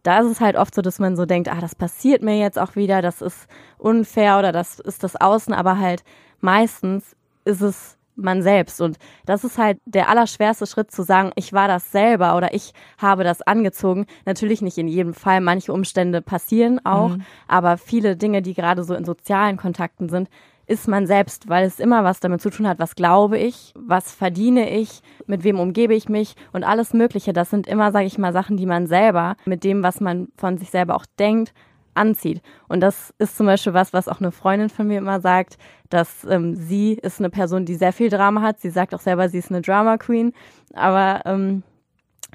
da 0.03 0.19
ist 0.19 0.27
es 0.27 0.41
halt 0.41 0.57
oft 0.57 0.75
so, 0.75 0.81
dass 0.81 0.99
man 0.99 1.15
so 1.15 1.25
denkt, 1.25 1.49
ah, 1.49 1.61
das 1.61 1.73
passiert 1.73 2.21
mir 2.21 2.37
jetzt 2.37 2.59
auch 2.59 2.75
wieder, 2.75 3.01
das 3.01 3.21
ist 3.21 3.47
unfair 3.77 4.39
oder 4.39 4.51
das 4.51 4.81
ist 4.81 5.01
das 5.01 5.15
Außen, 5.15 5.53
aber 5.53 5.79
halt 5.79 6.03
meistens 6.41 7.15
ist 7.45 7.61
es 7.61 7.97
man 8.15 8.41
selbst. 8.41 8.81
Und 8.81 8.97
das 9.25 9.43
ist 9.43 9.57
halt 9.57 9.79
der 9.85 10.09
allerschwerste 10.09 10.67
Schritt 10.67 10.91
zu 10.91 11.03
sagen, 11.03 11.31
ich 11.35 11.53
war 11.53 11.67
das 11.67 11.91
selber 11.91 12.35
oder 12.35 12.53
ich 12.53 12.73
habe 12.97 13.23
das 13.23 13.41
angezogen. 13.41 14.05
Natürlich 14.25 14.61
nicht 14.61 14.77
in 14.77 14.87
jedem 14.87 15.13
Fall. 15.13 15.41
Manche 15.41 15.73
Umstände 15.73 16.21
passieren 16.21 16.83
auch, 16.85 17.09
mhm. 17.09 17.23
aber 17.47 17.77
viele 17.77 18.15
Dinge, 18.15 18.41
die 18.41 18.53
gerade 18.53 18.83
so 18.83 18.93
in 18.93 19.05
sozialen 19.05 19.57
Kontakten 19.57 20.09
sind, 20.09 20.29
ist 20.65 20.87
man 20.87 21.07
selbst, 21.07 21.49
weil 21.49 21.65
es 21.65 21.79
immer 21.79 22.03
was 22.03 22.19
damit 22.19 22.41
zu 22.41 22.49
tun 22.49 22.67
hat, 22.67 22.79
was 22.79 22.95
glaube 22.95 23.37
ich, 23.37 23.73
was 23.75 24.13
verdiene 24.13 24.69
ich, 24.69 25.01
mit 25.27 25.43
wem 25.43 25.59
umgebe 25.59 25.93
ich 25.93 26.07
mich 26.07 26.35
und 26.53 26.63
alles 26.63 26.93
Mögliche. 26.93 27.33
Das 27.33 27.49
sind 27.49 27.67
immer, 27.67 27.91
sage 27.91 28.05
ich 28.05 28.17
mal, 28.17 28.31
Sachen, 28.31 28.55
die 28.55 28.65
man 28.65 28.87
selber 28.87 29.35
mit 29.45 29.63
dem, 29.63 29.83
was 29.83 29.99
man 29.99 30.29
von 30.37 30.57
sich 30.57 30.69
selber 30.69 30.95
auch 30.95 31.05
denkt, 31.19 31.53
anzieht. 31.95 32.41
Und 32.67 32.81
das 32.81 33.13
ist 33.17 33.37
zum 33.37 33.45
Beispiel 33.45 33.73
was, 33.73 33.93
was 33.93 34.07
auch 34.07 34.19
eine 34.19 34.31
Freundin 34.31 34.69
von 34.69 34.87
mir 34.87 34.97
immer 34.97 35.21
sagt, 35.21 35.57
dass 35.89 36.23
ähm, 36.25 36.55
sie 36.55 36.93
ist 36.93 37.19
eine 37.19 37.29
Person, 37.29 37.65
die 37.65 37.75
sehr 37.75 37.93
viel 37.93 38.09
Drama 38.09 38.41
hat. 38.41 38.59
Sie 38.59 38.69
sagt 38.69 38.93
auch 38.93 38.99
selber, 38.99 39.29
sie 39.29 39.37
ist 39.37 39.51
eine 39.51 39.61
Drama 39.61 39.97
Queen, 39.97 40.33
aber 40.73 41.21
ähm, 41.25 41.63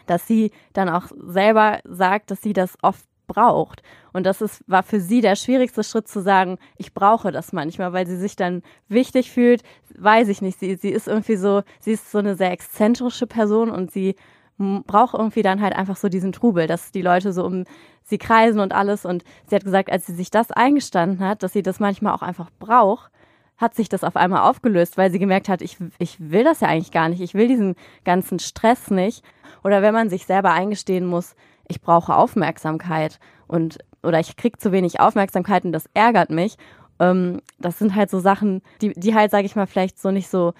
dass 0.06 0.26
sie 0.26 0.52
dann 0.72 0.88
auch 0.88 1.06
selber 1.26 1.80
sagt, 1.84 2.30
dass 2.30 2.42
sie 2.42 2.52
das 2.52 2.76
oft 2.82 3.04
braucht. 3.26 3.82
Und 4.12 4.24
das 4.24 4.40
ist, 4.40 4.64
war 4.66 4.82
für 4.82 5.00
sie 5.00 5.20
der 5.20 5.36
schwierigste 5.36 5.84
Schritt 5.84 6.08
zu 6.08 6.20
sagen, 6.20 6.58
ich 6.76 6.94
brauche 6.94 7.30
das 7.30 7.52
manchmal, 7.52 7.92
weil 7.92 8.06
sie 8.06 8.16
sich 8.16 8.34
dann 8.34 8.62
wichtig 8.88 9.30
fühlt, 9.30 9.62
weiß 9.96 10.28
ich 10.28 10.42
nicht. 10.42 10.58
Sie, 10.58 10.74
sie 10.76 10.90
ist 10.90 11.06
irgendwie 11.06 11.36
so, 11.36 11.62
sie 11.78 11.92
ist 11.92 12.10
so 12.10 12.18
eine 12.18 12.34
sehr 12.34 12.50
exzentrische 12.50 13.26
Person 13.26 13.70
und 13.70 13.92
sie 13.92 14.16
braucht 14.58 15.14
irgendwie 15.14 15.42
dann 15.42 15.60
halt 15.60 15.74
einfach 15.74 15.96
so 15.96 16.08
diesen 16.08 16.32
Trubel, 16.32 16.66
dass 16.66 16.90
die 16.90 17.02
Leute 17.02 17.32
so 17.32 17.44
um 17.44 17.64
sie 18.04 18.18
kreisen 18.18 18.60
und 18.60 18.72
alles. 18.72 19.04
Und 19.04 19.24
sie 19.46 19.54
hat 19.54 19.64
gesagt, 19.64 19.90
als 19.90 20.06
sie 20.06 20.14
sich 20.14 20.30
das 20.30 20.50
eingestanden 20.50 21.26
hat, 21.26 21.42
dass 21.42 21.52
sie 21.52 21.62
das 21.62 21.80
manchmal 21.80 22.14
auch 22.14 22.22
einfach 22.22 22.50
braucht, 22.58 23.10
hat 23.56 23.74
sich 23.74 23.88
das 23.88 24.04
auf 24.04 24.16
einmal 24.16 24.48
aufgelöst, 24.48 24.96
weil 24.96 25.10
sie 25.10 25.18
gemerkt 25.18 25.48
hat, 25.48 25.62
ich, 25.62 25.76
ich 25.98 26.16
will 26.18 26.44
das 26.44 26.60
ja 26.60 26.68
eigentlich 26.68 26.92
gar 26.92 27.08
nicht, 27.08 27.20
ich 27.20 27.34
will 27.34 27.48
diesen 27.48 27.74
ganzen 28.04 28.38
Stress 28.38 28.90
nicht. 28.90 29.24
Oder 29.64 29.82
wenn 29.82 29.94
man 29.94 30.08
sich 30.08 30.26
selber 30.26 30.52
eingestehen 30.52 31.06
muss, 31.06 31.34
ich 31.66 31.80
brauche 31.80 32.14
Aufmerksamkeit 32.14 33.18
und 33.46 33.78
oder 34.02 34.20
ich 34.20 34.36
krieg 34.36 34.60
zu 34.60 34.70
wenig 34.70 35.00
Aufmerksamkeit 35.00 35.64
und 35.64 35.72
das 35.72 35.90
ärgert 35.92 36.30
mich. 36.30 36.56
Ähm, 37.00 37.40
das 37.58 37.78
sind 37.78 37.94
halt 37.94 38.10
so 38.10 38.20
Sachen, 38.20 38.62
die, 38.80 38.92
die 38.94 39.14
halt, 39.14 39.30
sage 39.32 39.44
ich 39.44 39.56
mal, 39.56 39.66
vielleicht 39.66 39.98
so 39.98 40.12
nicht 40.12 40.28
so 40.28 40.54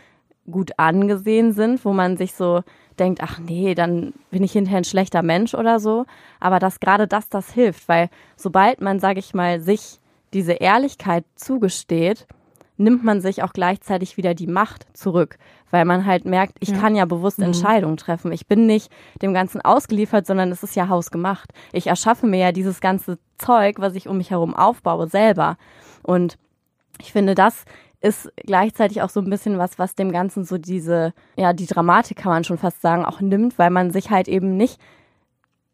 gut 0.51 0.73
angesehen 0.77 1.53
sind, 1.53 1.85
wo 1.85 1.93
man 1.93 2.17
sich 2.17 2.35
so 2.35 2.63
denkt, 2.99 3.21
ach 3.23 3.39
nee, 3.39 3.75
dann 3.75 4.13
bin 4.31 4.43
ich 4.43 4.53
hinterher 4.53 4.79
ein 4.79 4.85
schlechter 4.85 5.23
Mensch 5.23 5.55
oder 5.55 5.81
so. 5.81 6.05
Aber 6.41 6.59
dass 6.59 6.81
gerade 6.81 7.07
das 7.07 7.29
das 7.29 7.53
hilft, 7.53 7.89
weil 7.89 8.09
sobald 8.37 8.81
man, 8.81 8.99
sage 9.01 9.21
ich 9.21 9.35
mal, 9.35 9.61
sich 9.61 10.01
diese 10.33 10.53
Ehrlichkeit 10.53 11.25
zugesteht, 11.37 12.27
nimmt 12.77 13.03
man 13.05 13.21
sich 13.21 13.43
auch 13.43 13.53
gleichzeitig 13.53 14.17
wieder 14.17 14.35
die 14.35 14.47
Macht 14.47 14.87
zurück, 14.97 15.39
weil 15.71 15.85
man 15.85 16.07
halt 16.07 16.25
merkt, 16.25 16.57
ich 16.61 16.71
ja. 16.71 16.79
kann 16.79 16.95
ja 16.95 17.05
bewusst 17.05 17.39
mhm. 17.39 17.47
Entscheidungen 17.47 17.97
treffen. 17.97 18.31
Ich 18.33 18.47
bin 18.47 18.67
nicht 18.67 18.91
dem 19.21 19.35
Ganzen 19.35 19.61
ausgeliefert, 19.61 20.27
sondern 20.27 20.53
es 20.53 20.63
ist 20.63 20.77
ja 20.77 20.89
hausgemacht. 20.89 21.53
Ich 21.73 21.89
erschaffe 21.89 22.27
mir 22.27 22.39
ja 22.39 22.53
dieses 22.53 22.81
ganze 22.81 23.19
Zeug, 23.37 23.81
was 23.81 23.95
ich 23.95 24.09
um 24.09 24.17
mich 24.17 24.31
herum 24.31 24.55
aufbaue, 24.55 25.09
selber. 25.09 25.57
Und 26.03 26.39
ich 27.01 27.13
finde, 27.13 27.35
das 27.35 27.65
ist 28.01 28.31
gleichzeitig 28.37 29.03
auch 29.03 29.11
so 29.11 29.21
ein 29.21 29.31
bisschen 29.31 29.59
was, 29.59 29.79
was 29.79 29.95
dem 29.95 30.13
Ganzen 30.13 30.45
so 30.45 30.59
diese, 30.59 31.13
ja, 31.37 31.53
die 31.53 31.67
Dramatik 31.67 32.19
kann 32.19 32.33
man 32.33 32.45
schon 32.45 32.59
fast 32.59 32.81
sagen, 32.81 33.05
auch 33.05 33.21
nimmt, 33.21 33.59
weil 33.59 33.71
man 33.71 33.91
sich 33.91 34.11
halt 34.11 34.29
eben 34.29 34.57
nicht 34.57 34.81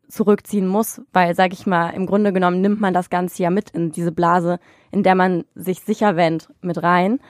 zurückziehen 0.09 0.67
muss, 0.67 1.03
weil, 1.13 1.35
sag 1.35 1.53
ich 1.53 1.67
mal, 1.67 1.91
im 1.91 2.07
Grunde 2.07 2.33
genommen 2.33 2.61
nimmt 2.61 2.81
man 2.81 2.95
das 2.95 3.11
Ganze 3.11 3.43
ja 3.43 3.51
mit 3.51 3.71
in 3.71 3.91
diese 3.91 4.13
Blase, 4.13 4.59
in 4.91 5.03
der 5.03 5.15
man 5.15 5.45
sich 5.55 5.81
sicher 5.81 6.17
wendet, 6.17 6.49
mit 6.63 6.83
rein. 6.83 7.21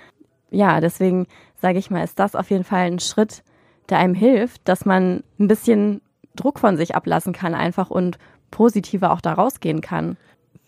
Ja, 0.51 0.81
deswegen, 0.81 1.27
sage 1.61 1.79
ich 1.79 1.91
mal, 1.91 2.05
ist 2.05 2.19
das 2.19 2.37
auf 2.37 2.51
jeden 2.51 2.65
Fall 2.65 2.87
ein 2.87 3.01
Schritt, 3.01 3.43
der 3.89 3.99
einem 3.99 4.15
hilft, 4.15 4.69
dass 4.69 4.85
man 4.85 5.25
ein 5.39 5.49
bisschen 5.49 6.01
Druck 6.37 6.59
von 6.59 6.77
sich 6.77 6.95
ablassen 6.95 7.33
kann 7.33 7.55
einfach 7.55 7.91
und 7.91 8.19
positiver 8.51 9.13
auch 9.13 9.21
da 9.21 9.33
rausgehen 9.33 9.81
kann. 9.81 10.17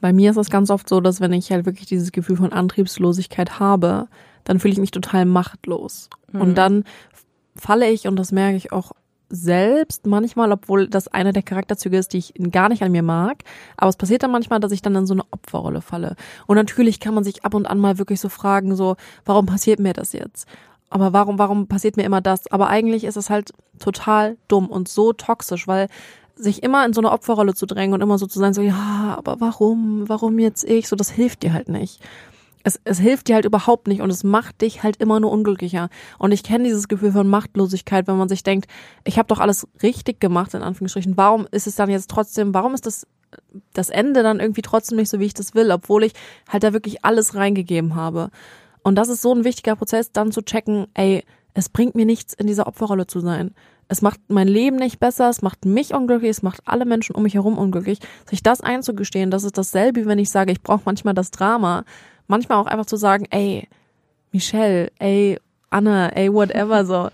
Bei 0.01 0.13
mir 0.13 0.31
ist 0.31 0.37
es 0.37 0.51
ganz 0.51 0.71
oft 0.71 0.89
so, 0.89 1.01
dass 1.01 1.21
wenn 1.21 1.33
ich 1.33 1.51
halt 1.51 1.67
wirklich 1.67 1.87
dieses 1.87 2.13
Gefühl 2.13 2.37
von 2.37 2.53
Antriebslosigkeit 2.53 3.59
habe, 3.59 4.09
dann 4.45 4.61
fühle 4.61 4.73
ich 4.73 4.81
mich 4.81 4.91
total 4.91 5.25
machtlos. 5.25 6.09
Mhm. 6.33 6.41
Und 6.41 6.55
dann 6.57 6.85
falle 7.57 7.91
ich, 7.91 8.07
und 8.07 8.17
das 8.17 8.33
merke 8.33 8.57
ich 8.57 8.73
auch 8.73 8.93
selbst 9.29 10.07
manchmal, 10.07 10.53
obwohl 10.53 10.89
das 10.89 11.09
einer 11.09 11.33
der 11.33 11.43
Charakterzüge 11.43 11.99
ist, 11.99 12.13
die 12.13 12.19
ich 12.19 12.35
gar 12.53 12.69
nicht 12.69 12.83
an 12.83 12.93
mir 12.93 13.03
mag. 13.03 13.43
Aber 13.77 13.89
es 13.89 13.97
passiert 13.97 14.23
dann 14.23 14.31
manchmal, 14.31 14.61
dass 14.61 14.73
ich 14.73 14.83
dann 14.83 14.95
in 14.95 15.07
so 15.07 15.15
eine 15.15 15.25
Opferrolle 15.31 15.81
falle. 15.81 16.17
Und 16.47 16.57
natürlich 16.57 17.01
kann 17.01 17.15
man 17.15 17.25
sich 17.25 17.45
ab 17.45 17.55
und 17.55 17.67
an 17.67 17.79
mal 17.79 17.99
wirklich 17.99 18.21
so 18.21 18.29
fragen, 18.29 18.77
so, 18.77 18.97
warum 19.25 19.47
passiert 19.47 19.81
mir 19.81 19.95
das 19.95 20.13
jetzt? 20.13 20.47
Aber 20.89 21.13
warum, 21.13 21.39
warum 21.39 21.67
passiert 21.67 21.97
mir 21.97 22.05
immer 22.05 22.21
das? 22.21 22.51
Aber 22.53 22.69
eigentlich 22.69 23.05
ist 23.05 23.17
es 23.17 23.29
halt 23.29 23.53
total 23.81 24.37
dumm 24.47 24.69
und 24.69 24.89
so 24.89 25.13
toxisch, 25.13 25.67
weil 25.67 25.89
sich 26.37 26.63
immer 26.63 26.85
in 26.85 26.93
so 26.93 27.01
eine 27.01 27.11
Opferrolle 27.11 27.55
zu 27.55 27.67
drängen 27.67 27.95
und 27.95 28.03
immer 28.03 28.19
so 28.19 28.27
zu 28.27 28.39
sein, 28.39 28.55
so, 28.55 28.63
ja, 28.63 29.15
aber 29.17 29.41
warum, 29.41 30.09
warum 30.09 30.39
jetzt 30.39 30.65
ich? 30.65 30.89
So, 30.89 30.97
das 30.97 31.11
hilft 31.11 31.43
dir 31.43 31.53
halt 31.53 31.69
nicht. 31.69 32.01
Es, 32.63 32.81
es 32.85 32.99
hilft 32.99 33.29
dir 33.29 33.37
halt 33.37 33.45
überhaupt 33.45 33.87
nicht 33.87 34.01
und 34.01 34.11
es 34.11 34.25
macht 34.25 34.61
dich 34.61 34.83
halt 34.83 34.97
immer 34.97 35.21
nur 35.21 35.31
unglücklicher. 35.31 35.89
Und 36.19 36.33
ich 36.33 36.43
kenne 36.43 36.65
dieses 36.65 36.89
Gefühl 36.89 37.13
von 37.13 37.29
Machtlosigkeit, 37.29 38.07
wenn 38.07 38.19
man 38.19 38.29
sich 38.29 38.43
denkt, 38.43 38.67
ich 39.05 39.19
habe 39.19 39.29
doch 39.29 39.39
alles 39.39 39.69
richtig 39.83 40.21
gemacht, 40.21 40.53
in 40.53 40.63
Anführungsstrichen. 40.63 41.17
Warum 41.17 41.47
ist 41.53 41.67
es 41.67 41.77
dann 41.77 41.91
jetzt 41.91 42.11
trotzdem, 42.11 42.53
warum 42.53 42.75
ist 42.75 42.87
das 42.87 43.07
das 43.73 43.91
Ende 43.91 44.23
dann 44.23 44.41
irgendwie 44.41 44.63
trotzdem 44.63 44.97
nicht 44.97 45.11
so, 45.11 45.21
wie 45.21 45.27
ich 45.27 45.35
das 45.35 45.55
will, 45.55 45.71
obwohl 45.71 46.05
ich 46.05 46.13
halt 46.49 46.63
da 46.63 46.73
wirklich 46.73 47.05
alles 47.05 47.35
reingegeben 47.35 47.95
habe. 47.95 48.31
Und 48.83 48.95
das 48.95 49.09
ist 49.09 49.23
so 49.23 49.35
ein 49.35 49.45
wichtiger 49.45 49.77
Prozess, 49.77 50.13
dann 50.13 50.33
zu 50.33 50.43
checken, 50.43 50.87
ey, 50.95 51.25
es 51.57 51.69
bringt 51.69 51.95
mir 51.95 52.07
nichts, 52.07 52.35
in 52.35 52.47
dieser 52.47 52.67
Opferrolle 52.67 53.07
zu 53.07 53.21
sein 53.21 53.55
es 53.89 54.03
macht 54.03 54.21
mein 54.29 54.49
Leben 54.49 54.77
nicht 54.77 54.99
besser, 54.99 55.29
es 55.29 55.43
macht 55.43 55.65
mich 55.65 55.95
unglücklich, 55.95 56.31
es 56.31 56.43
macht 56.43 56.61
alle 56.65 56.85
Menschen 56.85 57.15
um 57.15 57.23
mich 57.23 57.35
herum 57.35 57.57
unglücklich. 57.57 58.01
Sich 58.29 58.43
das 58.43 58.61
einzugestehen, 58.61 59.31
das 59.31 59.45
ist 59.45 59.59
dasselbe, 59.59 60.03
wie 60.03 60.07
wenn 60.07 60.19
ich 60.19 60.31
sage, 60.31 60.53
ich 60.53 60.63
brauche 60.63 60.83
manchmal 60.85 61.15
das 61.15 61.31
Drama. 61.31 61.85
Manchmal 62.27 62.59
auch 62.59 62.67
einfach 62.67 62.87
zu 62.87 62.97
sagen, 62.97 63.27
ey, 63.31 63.69
Michelle, 64.33 64.91
ey, 64.99 65.39
Anna, 65.71 66.09
ey, 66.09 66.33
whatever, 66.33 66.85
so. 66.85 67.09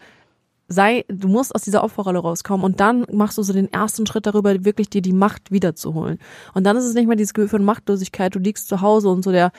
Sei, 0.68 1.04
du 1.08 1.28
musst 1.28 1.54
aus 1.54 1.62
dieser 1.62 1.84
Opferrolle 1.84 2.20
rauskommen 2.20 2.64
und 2.64 2.80
dann 2.80 3.04
machst 3.12 3.36
du 3.36 3.42
so 3.42 3.52
den 3.52 3.70
ersten 3.70 4.06
Schritt 4.06 4.26
darüber, 4.26 4.64
wirklich 4.64 4.88
dir 4.88 5.02
die 5.02 5.12
Macht 5.12 5.50
wiederzuholen. 5.50 6.18
Und 6.54 6.64
dann 6.64 6.78
ist 6.78 6.84
es 6.84 6.94
nicht 6.94 7.06
mehr 7.06 7.16
dieses 7.16 7.34
Gefühl 7.34 7.50
von 7.50 7.64
Machtlosigkeit, 7.64 8.34
du 8.34 8.38
liegst 8.38 8.68
zu 8.68 8.80
Hause 8.80 9.10
und 9.10 9.22
so 9.22 9.32
der 9.32 9.52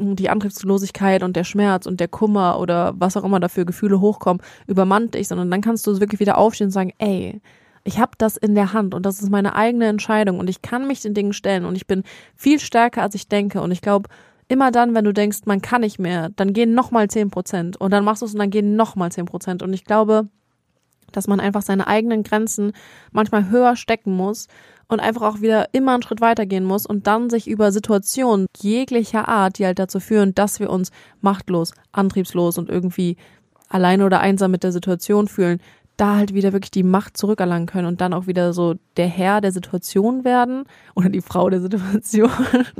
die 0.00 0.30
Antriebslosigkeit 0.30 1.22
und 1.22 1.36
der 1.36 1.44
Schmerz 1.44 1.86
und 1.86 2.00
der 2.00 2.08
Kummer 2.08 2.58
oder 2.58 2.94
was 2.96 3.16
auch 3.16 3.24
immer 3.24 3.40
dafür 3.40 3.64
Gefühle 3.64 4.00
hochkommen, 4.00 4.42
übermannt 4.66 5.14
dich, 5.14 5.28
sondern 5.28 5.50
dann 5.50 5.60
kannst 5.60 5.86
du 5.86 6.00
wirklich 6.00 6.20
wieder 6.20 6.38
aufstehen 6.38 6.66
und 6.66 6.72
sagen, 6.72 6.92
ey, 6.98 7.40
ich 7.84 7.98
habe 7.98 8.12
das 8.18 8.36
in 8.36 8.54
der 8.54 8.72
Hand 8.72 8.94
und 8.94 9.06
das 9.06 9.22
ist 9.22 9.30
meine 9.30 9.54
eigene 9.54 9.86
Entscheidung 9.86 10.38
und 10.38 10.50
ich 10.50 10.62
kann 10.62 10.86
mich 10.86 11.00
den 11.00 11.14
Dingen 11.14 11.32
stellen 11.32 11.64
und 11.64 11.76
ich 11.76 11.86
bin 11.86 12.02
viel 12.36 12.60
stärker, 12.60 13.02
als 13.02 13.14
ich 13.14 13.28
denke. 13.28 13.62
Und 13.62 13.70
ich 13.70 13.80
glaube, 13.80 14.08
immer 14.48 14.70
dann, 14.70 14.94
wenn 14.94 15.04
du 15.04 15.12
denkst, 15.12 15.40
man 15.46 15.62
kann 15.62 15.80
nicht 15.80 15.98
mehr, 15.98 16.28
dann 16.36 16.52
gehen 16.52 16.74
nochmal 16.74 17.08
zehn 17.08 17.30
Prozent 17.30 17.78
und 17.78 17.90
dann 17.92 18.04
machst 18.04 18.22
du 18.22 18.26
es 18.26 18.34
und 18.34 18.40
dann 18.40 18.50
gehen 18.50 18.76
nochmal 18.76 19.12
zehn 19.12 19.24
Prozent. 19.24 19.62
Und 19.62 19.72
ich 19.72 19.84
glaube, 19.84 20.28
dass 21.12 21.26
man 21.26 21.40
einfach 21.40 21.62
seine 21.62 21.86
eigenen 21.86 22.22
Grenzen 22.22 22.72
manchmal 23.12 23.50
höher 23.50 23.76
stecken 23.76 24.14
muss 24.14 24.46
und 24.90 25.00
einfach 25.00 25.22
auch 25.22 25.40
wieder 25.40 25.68
immer 25.72 25.94
einen 25.94 26.02
Schritt 26.02 26.20
weitergehen 26.20 26.64
muss 26.64 26.84
und 26.84 27.06
dann 27.06 27.30
sich 27.30 27.48
über 27.48 27.72
Situationen 27.72 28.46
jeglicher 28.60 29.28
Art, 29.28 29.58
die 29.58 29.64
halt 29.64 29.78
dazu 29.78 30.00
führen, 30.00 30.34
dass 30.34 30.60
wir 30.60 30.68
uns 30.68 30.90
machtlos, 31.20 31.72
antriebslos 31.92 32.58
und 32.58 32.68
irgendwie 32.68 33.16
alleine 33.68 34.04
oder 34.04 34.20
einsam 34.20 34.50
mit 34.50 34.64
der 34.64 34.72
Situation 34.72 35.28
fühlen, 35.28 35.60
da 35.96 36.16
halt 36.16 36.34
wieder 36.34 36.52
wirklich 36.52 36.70
die 36.70 36.82
Macht 36.82 37.16
zurückerlangen 37.16 37.66
können 37.66 37.86
und 37.86 38.00
dann 38.00 38.14
auch 38.14 38.26
wieder 38.26 38.52
so 38.52 38.74
der 38.96 39.06
Herr 39.06 39.40
der 39.40 39.52
Situation 39.52 40.24
werden 40.24 40.64
oder 40.96 41.08
die 41.08 41.20
Frau 41.20 41.50
der 41.50 41.60
Situation, 41.60 42.30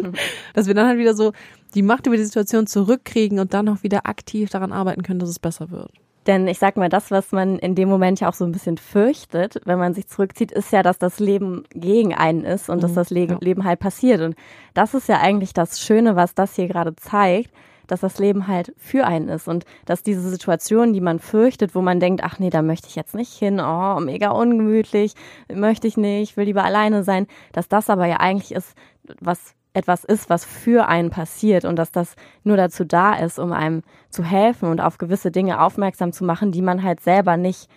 dass 0.54 0.66
wir 0.66 0.74
dann 0.74 0.88
halt 0.88 0.98
wieder 0.98 1.14
so 1.14 1.32
die 1.74 1.82
Macht 1.82 2.06
über 2.06 2.16
die 2.16 2.24
Situation 2.24 2.66
zurückkriegen 2.66 3.38
und 3.38 3.54
dann 3.54 3.68
auch 3.68 3.82
wieder 3.82 4.06
aktiv 4.06 4.50
daran 4.50 4.72
arbeiten 4.72 5.02
können, 5.02 5.20
dass 5.20 5.28
es 5.28 5.38
besser 5.38 5.70
wird. 5.70 5.92
Denn 6.26 6.46
ich 6.48 6.58
sag 6.58 6.76
mal, 6.76 6.88
das, 6.88 7.10
was 7.10 7.32
man 7.32 7.58
in 7.58 7.74
dem 7.74 7.88
Moment 7.88 8.20
ja 8.20 8.28
auch 8.28 8.34
so 8.34 8.44
ein 8.44 8.52
bisschen 8.52 8.76
fürchtet, 8.76 9.60
wenn 9.64 9.78
man 9.78 9.94
sich 9.94 10.06
zurückzieht, 10.06 10.52
ist 10.52 10.70
ja, 10.72 10.82
dass 10.82 10.98
das 10.98 11.18
Leben 11.18 11.64
gegen 11.72 12.14
einen 12.14 12.44
ist 12.44 12.68
und 12.68 12.78
mhm, 12.78 12.82
dass 12.82 12.94
das 12.94 13.10
Leben, 13.10 13.34
ja. 13.34 13.38
Leben 13.40 13.64
halt 13.64 13.80
passiert. 13.80 14.20
Und 14.20 14.36
das 14.74 14.94
ist 14.94 15.08
ja 15.08 15.20
eigentlich 15.20 15.54
das 15.54 15.80
Schöne, 15.80 16.16
was 16.16 16.34
das 16.34 16.54
hier 16.54 16.68
gerade 16.68 16.94
zeigt, 16.94 17.50
dass 17.86 18.00
das 18.00 18.18
Leben 18.18 18.46
halt 18.46 18.72
für 18.76 19.06
einen 19.06 19.28
ist 19.28 19.48
und 19.48 19.64
dass 19.84 20.02
diese 20.02 20.28
Situation, 20.28 20.92
die 20.92 21.00
man 21.00 21.18
fürchtet, 21.18 21.74
wo 21.74 21.80
man 21.80 21.98
denkt, 21.98 22.22
ach 22.22 22.38
nee, 22.38 22.50
da 22.50 22.62
möchte 22.62 22.86
ich 22.88 22.94
jetzt 22.94 23.14
nicht 23.14 23.32
hin, 23.32 23.58
oh, 23.58 23.98
mega 23.98 24.30
ungemütlich, 24.30 25.14
möchte 25.52 25.88
ich 25.88 25.96
nicht, 25.96 26.36
will 26.36 26.44
lieber 26.44 26.64
alleine 26.64 27.02
sein, 27.02 27.26
dass 27.52 27.68
das 27.68 27.90
aber 27.90 28.06
ja 28.06 28.18
eigentlich 28.18 28.52
ist, 28.52 28.76
was 29.20 29.54
etwas 29.72 30.04
ist, 30.04 30.28
was 30.28 30.44
für 30.44 30.88
einen 30.88 31.10
passiert 31.10 31.64
und 31.64 31.76
dass 31.76 31.92
das 31.92 32.16
nur 32.42 32.56
dazu 32.56 32.84
da 32.84 33.14
ist, 33.14 33.38
um 33.38 33.52
einem 33.52 33.82
zu 34.08 34.24
helfen 34.24 34.68
und 34.68 34.80
auf 34.80 34.98
gewisse 34.98 35.30
Dinge 35.30 35.60
aufmerksam 35.60 36.12
zu 36.12 36.24
machen, 36.24 36.50
die 36.52 36.62
man 36.62 36.82
halt 36.82 37.00
selber 37.00 37.36
nicht 37.36 37.68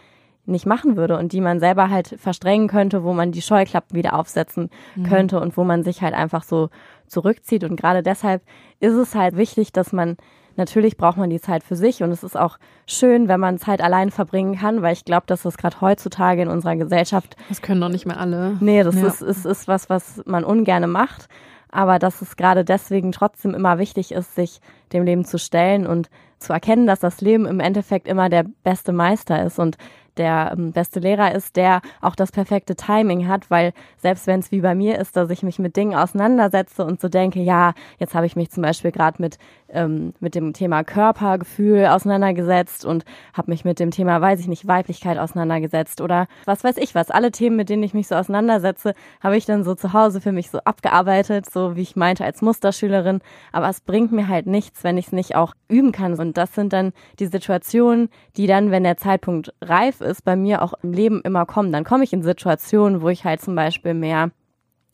nicht 0.46 0.66
machen 0.66 0.98
würde 0.98 1.18
und 1.18 1.32
die 1.32 1.40
man 1.40 1.60
selber 1.60 1.90
halt 1.90 2.16
verstrengen 2.20 2.68
könnte, 2.68 3.04
wo 3.04 3.14
man 3.14 3.32
die 3.32 3.42
Scheuklappen 3.42 3.96
wieder 3.96 4.14
aufsetzen 4.14 4.70
mhm. 4.96 5.04
könnte 5.04 5.40
und 5.40 5.56
wo 5.56 5.64
man 5.64 5.84
sich 5.84 6.02
halt 6.02 6.14
einfach 6.14 6.44
so 6.44 6.70
zurückzieht. 7.08 7.64
Und 7.64 7.78
gerade 7.78 8.04
deshalb 8.04 8.42
ist 8.80 8.94
es 8.94 9.16
halt 9.16 9.38
wichtig, 9.38 9.72
dass 9.72 9.94
man 9.94 10.18
natürlich 10.56 10.98
braucht 10.98 11.18
man 11.18 11.30
die 11.30 11.40
Zeit 11.40 11.64
für 11.64 11.76
sich 11.76 12.04
und 12.04 12.12
es 12.12 12.24
ist 12.24 12.38
auch 12.38 12.58
schön, 12.86 13.28
wenn 13.28 13.40
man 13.40 13.58
Zeit 13.58 13.82
allein 13.82 14.12
verbringen 14.12 14.58
kann, 14.58 14.82
weil 14.82 14.94
ich 14.94 15.06
glaube, 15.06 15.24
dass 15.28 15.44
das 15.44 15.58
gerade 15.58 15.80
heutzutage 15.82 16.42
in 16.42 16.50
unserer 16.50 16.76
Gesellschaft. 16.76 17.36
Das 17.50 17.62
können 17.62 17.82
doch 17.82 17.90
nicht 17.90 18.06
mehr 18.06 18.20
alle. 18.20 18.58
Nee, 18.60 18.84
das 18.84 18.96
ja. 18.96 19.08
ist, 19.08 19.22
ist, 19.22 19.46
ist 19.46 19.68
was, 19.68 19.90
was 19.90 20.22
man 20.26 20.44
ungerne 20.44 20.88
macht. 20.88 21.28
Aber 21.74 21.98
dass 21.98 22.22
es 22.22 22.36
gerade 22.36 22.64
deswegen 22.64 23.12
trotzdem 23.12 23.56
immer 23.56 23.80
wichtig 23.80 24.12
ist, 24.12 24.36
sich 24.36 24.62
dem 24.94 25.04
Leben 25.04 25.26
zu 25.26 25.40
stellen 25.40 25.88
und 25.88 26.12
zu 26.38 26.54
erkennen, 26.54 26.86
dass 26.86 27.00
das 27.00 27.20
Leben 27.20 27.48
im 27.48 27.60
Endeffekt 27.60 28.08
immer 28.08 28.30
der 28.30 28.46
beste 28.64 28.94
Meister 28.94 29.44
ist 29.44 29.58
und 29.58 29.78
der 30.18 30.54
ähm, 30.58 30.72
beste 30.72 31.00
Lehrer 31.00 31.34
ist, 31.34 31.56
der 31.56 31.82
auch 32.02 32.16
das 32.16 32.32
perfekte 32.32 32.76
Timing 32.76 33.28
hat, 33.28 33.50
weil 33.50 33.74
selbst 33.98 34.28
wenn 34.28 34.40
es 34.40 34.52
wie 34.52 34.62
bei 34.62 34.76
mir 34.76 35.00
ist, 35.00 35.16
dass 35.16 35.30
ich 35.30 35.44
mich 35.44 35.60
mit 35.60 35.76
Dingen 35.76 35.96
auseinandersetze 35.96 36.86
und 36.86 37.02
so 37.02 37.10
denke, 37.10 37.42
ja, 37.42 37.74
jetzt 38.00 38.16
habe 38.16 38.26
ich 38.26 38.36
mich 38.36 38.52
zum 38.52 38.64
Beispiel 38.64 38.92
gerade 38.92 39.22
mit 39.22 39.38
ähm, 39.74 40.14
mit 40.20 40.36
dem 40.36 40.54
Thema 40.54 40.84
Körpergefühl 40.84 41.88
auseinandergesetzt 41.88 42.86
und 42.86 43.04
habe 43.34 43.52
mich 43.52 43.66
mit 43.66 43.80
dem 43.80 43.92
Thema, 43.92 44.22
weiß 44.22 44.40
ich 44.40 44.48
nicht, 44.48 44.68
Weiblichkeit 44.68 45.18
auseinandergesetzt 45.18 46.00
oder 46.00 46.28
was 46.46 46.64
weiß 46.64 46.78
ich 46.78 46.96
was. 46.96 47.10
Alle 47.10 47.32
Themen, 47.32 47.56
mit 47.56 47.70
denen 47.70 47.84
ich 47.84 47.94
mich 47.94 48.08
so 48.08 48.16
auseinandersetze, 48.16 48.94
habe 49.22 49.38
ich 49.38 49.46
dann 49.46 49.64
so 49.64 49.76
zu 49.76 49.94
Hause 49.94 50.22
für 50.22 50.32
mich 50.32 50.50
so 50.50 50.60
abgearbeitet, 50.60 51.50
so 51.50 51.76
wie 51.76 51.82
ich 51.82 51.96
meinte 51.96 52.24
als 52.24 52.42
Musterschülerin. 52.42 53.20
Aber 53.52 53.70
es 53.70 53.82
bringt 53.82 54.12
mir 54.12 54.28
halt 54.28 54.46
nichts, 54.46 54.84
wenn 54.84 54.98
ich 54.98 55.08
es 55.08 55.12
nicht 55.12 55.36
auch 55.36 55.54
üben 55.68 55.92
kann. 55.92 56.14
Und 56.20 56.38
das 56.38 56.54
sind 56.54 56.74
dann 56.74 56.94
die 57.20 57.28
Situationen, 57.28 58.10
die 58.38 58.48
dann, 58.48 58.72
wenn 58.72 58.84
der 58.84 58.98
Zeitpunkt 58.98 59.54
reif 59.62 60.02
ist, 60.04 60.24
bei 60.24 60.36
mir 60.36 60.62
auch 60.62 60.74
im 60.84 60.94
Leben 60.94 61.22
immer 61.22 61.46
kommen. 61.46 61.72
Dann 61.72 61.84
komme 61.84 62.04
ich 62.04 62.14
in 62.14 62.24
Situationen, 62.24 63.02
wo 63.02 63.10
ich 63.10 63.26
halt 63.26 63.42
zum 63.42 63.56
Beispiel 63.56 63.94
mehr 63.94 64.32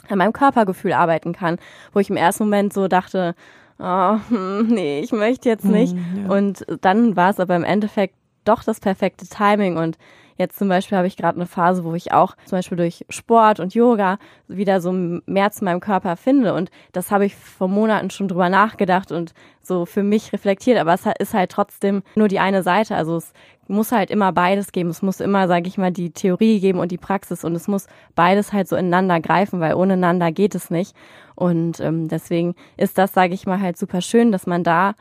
an 0.08 0.18
meinem 0.18 0.34
Körpergefühl 0.34 0.94
arbeiten 0.94 1.34
kann, 1.34 1.58
wo 1.94 2.00
ich 2.00 2.10
im 2.10 2.16
ersten 2.16 2.46
Moment 2.46 2.74
so 2.74 2.88
dachte, 2.88 3.36
oh, 3.80 4.18
nee, 4.64 5.02
ich 5.02 5.12
möchte 5.12 5.50
jetzt 5.50 5.66
nicht. 5.66 5.96
Mm, 5.96 6.24
ja. 6.24 6.36
Und 6.36 6.66
dann 6.82 7.16
war 7.16 7.30
es 7.30 7.40
aber 7.40 7.56
im 7.56 7.64
Endeffekt 7.64 8.16
doch 8.46 8.64
das 8.64 8.80
perfekte 8.80 9.28
Timing 9.28 9.78
und 9.78 9.98
Jetzt 10.40 10.58
zum 10.58 10.70
Beispiel 10.70 10.98
habe 10.98 11.08
ich 11.08 11.18
gerade 11.18 11.36
eine 11.36 11.46
Phase, 11.46 11.84
wo 11.84 11.96
ich 11.96 12.14
auch 12.14 12.38
zum 12.46 12.58
Beispiel 12.58 12.78
durch 12.78 13.06
Sport 13.10 13.60
und 13.60 13.74
Yoga 13.74 14.18
wieder 14.48 14.80
so 14.80 14.94
mehr 14.94 15.52
zu 15.52 15.66
meinem 15.66 15.82
Körper 15.82 16.16
finde. 16.16 16.54
Und 16.54 16.72
das 16.94 17.12
habe 17.12 17.26
ich 17.26 17.36
vor 17.36 17.68
Monaten 17.68 18.10
schon 18.10 18.30
drüber 18.30 18.48
nachgedacht 18.48 19.12
und 19.12 19.34
so 19.62 19.86
für 19.86 20.02
mich 20.02 20.32
reflektiert. 20.32 20.80
Aber 20.80 20.94
es 20.94 21.02
ist 21.20 21.34
halt 21.34 21.52
trotzdem 21.52 22.04
nur 22.16 22.30
die 22.30 22.40
eine 22.40 22.64
Seite. 22.64 22.96
Also 22.96 23.18
es 23.18 23.34
muss 23.68 23.92
halt 23.92 24.10
immer 24.10 24.32
beides 24.32 24.72
geben. 24.72 24.90
Es 24.90 25.02
muss 25.02 25.20
immer, 25.20 25.50
sage 25.50 25.68
ich 25.68 25.78
mal, 25.78 25.92
die 25.92 26.12
Theorie 26.12 26.62
geben 26.62 26.80
und 26.80 26.94
die 26.94 26.98
Praxis. 26.98 27.44
Und 27.44 27.54
es 27.54 27.68
muss 27.68 27.88
beides 28.16 28.54
halt 28.54 28.70
so 28.70 28.78
ineinander 28.78 29.20
greifen, 29.20 29.60
weil 29.60 29.74
ohne 29.74 29.94
einander 29.94 30.32
geht 30.32 30.56
es 30.56 30.70
nicht. 30.70 30.96
Und 31.36 31.82
ähm, 31.82 32.08
deswegen 32.08 32.56
ist 32.78 32.98
das, 32.98 33.12
sage 33.12 33.34
ich 33.34 33.46
mal, 33.46 33.60
halt 33.60 33.78
super 33.78 34.00
schön, 34.00 34.32
dass 34.32 34.48
man 34.48 34.64
da 34.64 34.94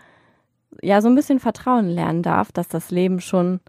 ja 0.83 1.01
so 1.01 1.07
ein 1.07 1.15
bisschen 1.15 1.39
Vertrauen 1.39 1.89
lernen 1.89 2.25
darf, 2.25 2.51
dass 2.51 2.67
das 2.67 2.91
Leben 2.91 3.21
schon 3.21 3.61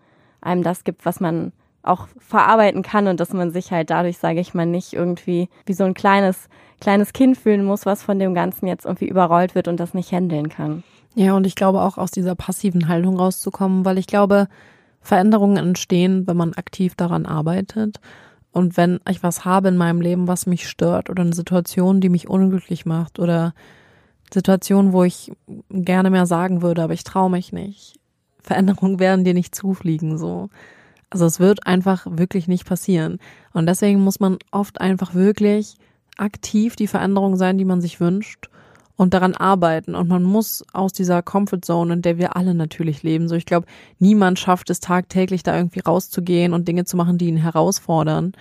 einem 0.42 0.64
das 0.64 0.84
gibt, 0.84 1.06
was 1.06 1.20
man 1.20 1.52
auch 1.82 2.08
verarbeiten 2.18 2.82
kann 2.82 3.08
und 3.08 3.20
dass 3.20 3.34
man 3.34 3.52
sich 3.52 3.72
halt 3.72 3.90
dadurch, 3.90 4.18
sage 4.18 4.40
ich 4.40 4.54
mal, 4.54 4.66
nicht 4.66 4.94
irgendwie 4.94 5.50
wie 5.66 5.74
so 5.74 5.86
ein 5.86 5.94
kleines, 5.94 6.50
kleines 6.82 7.14
Kind 7.14 7.38
fühlen 7.38 7.64
muss, 7.64 7.86
was 7.86 8.04
von 8.04 8.20
dem 8.20 8.34
Ganzen 8.34 8.68
jetzt 8.68 8.86
irgendwie 8.86 9.08
überrollt 9.08 9.56
wird 9.56 9.68
und 9.68 9.80
das 9.80 9.94
nicht 9.94 10.12
handeln 10.12 10.50
kann. 10.50 10.84
Ja, 11.16 11.34
und 11.34 11.48
ich 11.48 11.56
glaube 11.56 11.82
auch 11.82 11.98
aus 11.98 12.12
dieser 12.12 12.36
passiven 12.36 12.88
Haltung 12.88 13.18
rauszukommen, 13.18 13.86
weil 13.86 13.98
ich 13.98 14.08
glaube, 14.08 14.48
Veränderungen 15.02 15.58
entstehen, 15.58 16.28
wenn 16.28 16.38
man 16.38 16.54
aktiv 16.54 16.96
daran 16.96 17.26
arbeitet. 17.26 18.00
Und 18.52 18.78
wenn 18.78 19.00
ich 19.10 19.24
was 19.24 19.46
habe 19.46 19.70
in 19.70 19.78
meinem 19.78 20.02
Leben, 20.02 20.28
was 20.28 20.46
mich 20.46 20.68
stört 20.68 21.10
oder 21.10 21.22
eine 21.22 21.34
Situation, 21.34 22.02
die 22.02 22.10
mich 22.10 22.28
unglücklich 22.28 22.86
macht 22.86 23.20
oder 23.20 23.54
Situation, 24.34 24.92
wo 24.92 25.04
ich 25.04 25.32
gerne 25.70 26.10
mehr 26.10 26.26
sagen 26.26 26.62
würde, 26.62 26.84
aber 26.84 26.94
ich 26.94 27.04
traue 27.04 27.30
mich 27.30 27.54
nicht. 27.54 28.00
Veränderungen 28.40 29.00
werden 29.00 29.24
dir 29.24 29.34
nicht 29.34 29.56
zufliegen, 29.56 30.18
so. 30.18 30.50
Also 31.10 31.26
es 31.26 31.40
wird 31.40 31.66
einfach 31.66 32.06
wirklich 32.10 32.48
nicht 32.48 32.66
passieren. 32.66 33.20
Und 33.54 33.66
deswegen 33.66 34.02
muss 34.02 34.20
man 34.20 34.38
oft 34.52 34.80
einfach 34.80 35.14
wirklich 35.14 35.76
aktiv 36.18 36.76
die 36.76 36.88
Veränderung 36.88 37.36
sein, 37.36 37.58
die 37.58 37.66
man 37.66 37.82
sich 37.82 38.00
wünscht 38.00 38.50
und 38.96 39.14
daran 39.14 39.34
arbeiten. 39.34 39.96
Und 39.96 40.10
man 40.10 40.24
muss 40.24 40.64
aus 40.74 40.92
dieser 40.92 41.22
Comfort 41.22 41.62
Zone, 41.62 41.94
in 41.94 42.02
der 42.02 42.18
wir 42.18 42.36
alle 42.36 42.54
natürlich 42.54 43.02
leben, 43.02 43.30
so 43.30 43.36
ich 43.36 43.46
glaube, 43.46 43.66
niemand 43.98 44.40
schafft 44.40 44.70
es 44.70 44.82
tagtäglich 44.82 45.42
da 45.42 45.56
irgendwie 45.56 45.80
rauszugehen 45.80 46.54
und 46.54 46.68
Dinge 46.68 46.86
zu 46.86 46.98
machen, 46.98 47.18
die 47.18 47.28
ihn 47.28 47.38
herausfordern, 47.38 48.34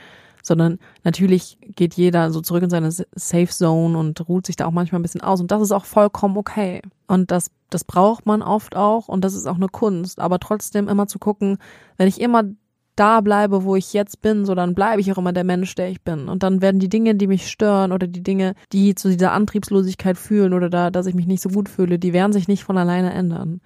sondern 0.43 0.79
natürlich 1.05 1.59
geht 1.61 1.95
jeder 1.95 2.31
so 2.31 2.41
zurück 2.41 2.63
in 2.63 2.71
seine 2.71 2.91
Safe 2.91 3.49
Zone 3.49 3.99
und 3.99 4.29
ruht 4.29 4.47
sich 4.47 4.57
da 4.57 4.67
auch 4.67 4.73
manchmal 4.73 5.01
ein 5.01 5.03
bisschen 5.03 5.21
aus 5.21 5.41
und 5.41 5.51
das 5.51 5.63
ist 5.63 5.73
auch 5.73 5.85
vollkommen 5.85 6.37
okay. 6.37 6.83
Und 7.07 7.31
das 7.31 7.51
das 7.71 7.85
braucht 7.85 8.27
man 8.27 8.43
oft 8.43 8.77
auch 8.77 9.09
und 9.09 9.25
das 9.25 9.35
ist 9.35 9.47
auch 9.47 9.57
eine 9.57 9.69
Kunst, 9.69 10.21
aber 10.21 10.39
trotzdem 10.39 10.89
immer 10.89 11.07
zu 11.07 11.19
gucken, 11.19 11.59
wenn 11.97 12.09
ich 12.09 12.21
immer 12.21 12.45
da 12.97 13.21
bleibe, 13.21 13.63
wo 13.63 13.77
ich 13.77 13.93
jetzt 13.93 14.23
bin, 14.23 14.45
so 14.45 14.55
dann 14.55 14.75
bleibe 14.75 15.01
ich 15.01 15.13
auch 15.13 15.19
immer 15.19 15.33
der 15.33 15.45
Mensch, 15.45 15.75
der 15.77 15.89
ich 15.89 16.03
bin. 16.03 16.29
Und 16.29 16.43
dann 16.43 16.61
werden 16.61 16.81
die 16.81 16.89
Dinge, 16.89 17.15
die 17.15 17.29
mich 17.29 17.49
stören 17.49 17.93
oder 17.93 18.09
die 18.09 18.25
Dinge, 18.25 18.55
die 18.73 18.97
zu 18.97 19.09
dieser 19.09 19.33
Antriebslosigkeit 19.33 20.19
fühlen 20.19 20.53
oder 20.53 20.69
da, 20.69 20.91
dass 20.91 21.07
ich 21.07 21.15
mich 21.15 21.29
nicht 21.29 21.43
so 21.43 21.49
gut 21.49 21.69
fühle, 21.69 21.99
die 21.99 22.13
werden 22.13 22.33
sich 22.33 22.49
nicht 22.49 22.65
von 22.65 22.77
alleine 22.77 23.13
ändern. 23.13 23.61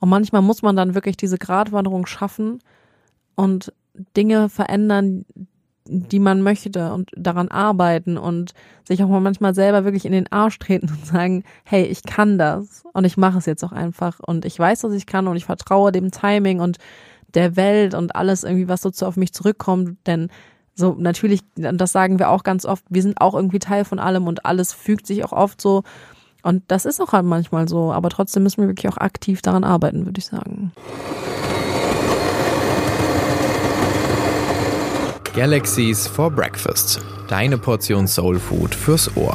Und 0.00 0.08
manchmal 0.08 0.42
muss 0.42 0.62
man 0.62 0.74
dann 0.74 0.96
wirklich 0.96 1.16
diese 1.16 1.38
Gratwanderung 1.38 2.06
schaffen 2.06 2.58
und 3.36 3.72
Dinge 4.16 4.48
verändern, 4.48 5.26
die 5.86 6.20
man 6.20 6.42
möchte 6.42 6.92
und 6.92 7.10
daran 7.16 7.48
arbeiten 7.48 8.16
und 8.16 8.52
sich 8.86 9.02
auch 9.02 9.08
mal 9.08 9.20
manchmal 9.20 9.54
selber 9.54 9.84
wirklich 9.84 10.04
in 10.04 10.12
den 10.12 10.30
Arsch 10.30 10.58
treten 10.58 10.88
und 10.88 11.06
sagen, 11.06 11.44
hey, 11.64 11.84
ich 11.84 12.04
kann 12.04 12.38
das 12.38 12.84
und 12.92 13.04
ich 13.04 13.16
mache 13.16 13.38
es 13.38 13.46
jetzt 13.46 13.64
auch 13.64 13.72
einfach 13.72 14.20
und 14.20 14.44
ich 14.44 14.58
weiß, 14.58 14.80
dass 14.80 14.92
ich 14.92 15.06
kann 15.06 15.26
und 15.26 15.36
ich 15.36 15.44
vertraue 15.44 15.92
dem 15.92 16.10
Timing 16.10 16.60
und 16.60 16.78
der 17.34 17.56
Welt 17.56 17.94
und 17.94 18.14
alles 18.14 18.44
irgendwie, 18.44 18.68
was 18.68 18.82
so 18.82 19.06
auf 19.06 19.16
mich 19.16 19.32
zurückkommt, 19.32 19.96
denn 20.06 20.28
so 20.74 20.94
natürlich, 20.98 21.42
das 21.56 21.92
sagen 21.92 22.18
wir 22.18 22.30
auch 22.30 22.44
ganz 22.44 22.64
oft, 22.64 22.84
wir 22.88 23.02
sind 23.02 23.20
auch 23.20 23.34
irgendwie 23.34 23.58
Teil 23.58 23.84
von 23.84 23.98
allem 23.98 24.26
und 24.26 24.46
alles 24.46 24.72
fügt 24.72 25.06
sich 25.06 25.24
auch 25.24 25.32
oft 25.32 25.60
so 25.60 25.82
und 26.42 26.62
das 26.68 26.84
ist 26.84 27.00
auch 27.00 27.12
halt 27.12 27.24
manchmal 27.24 27.68
so, 27.68 27.92
aber 27.92 28.10
trotzdem 28.10 28.42
müssen 28.42 28.62
wir 28.62 28.68
wirklich 28.68 28.92
auch 28.92 28.98
aktiv 28.98 29.42
daran 29.42 29.64
arbeiten, 29.64 30.06
würde 30.06 30.18
ich 30.18 30.26
sagen. 30.26 30.72
Galaxies 35.34 36.06
for 36.06 36.30
Breakfast. 36.30 37.00
Deine 37.26 37.56
Portion 37.56 38.06
Soul 38.06 38.38
Food 38.38 38.74
fürs 38.74 39.16
Ohr. 39.16 39.34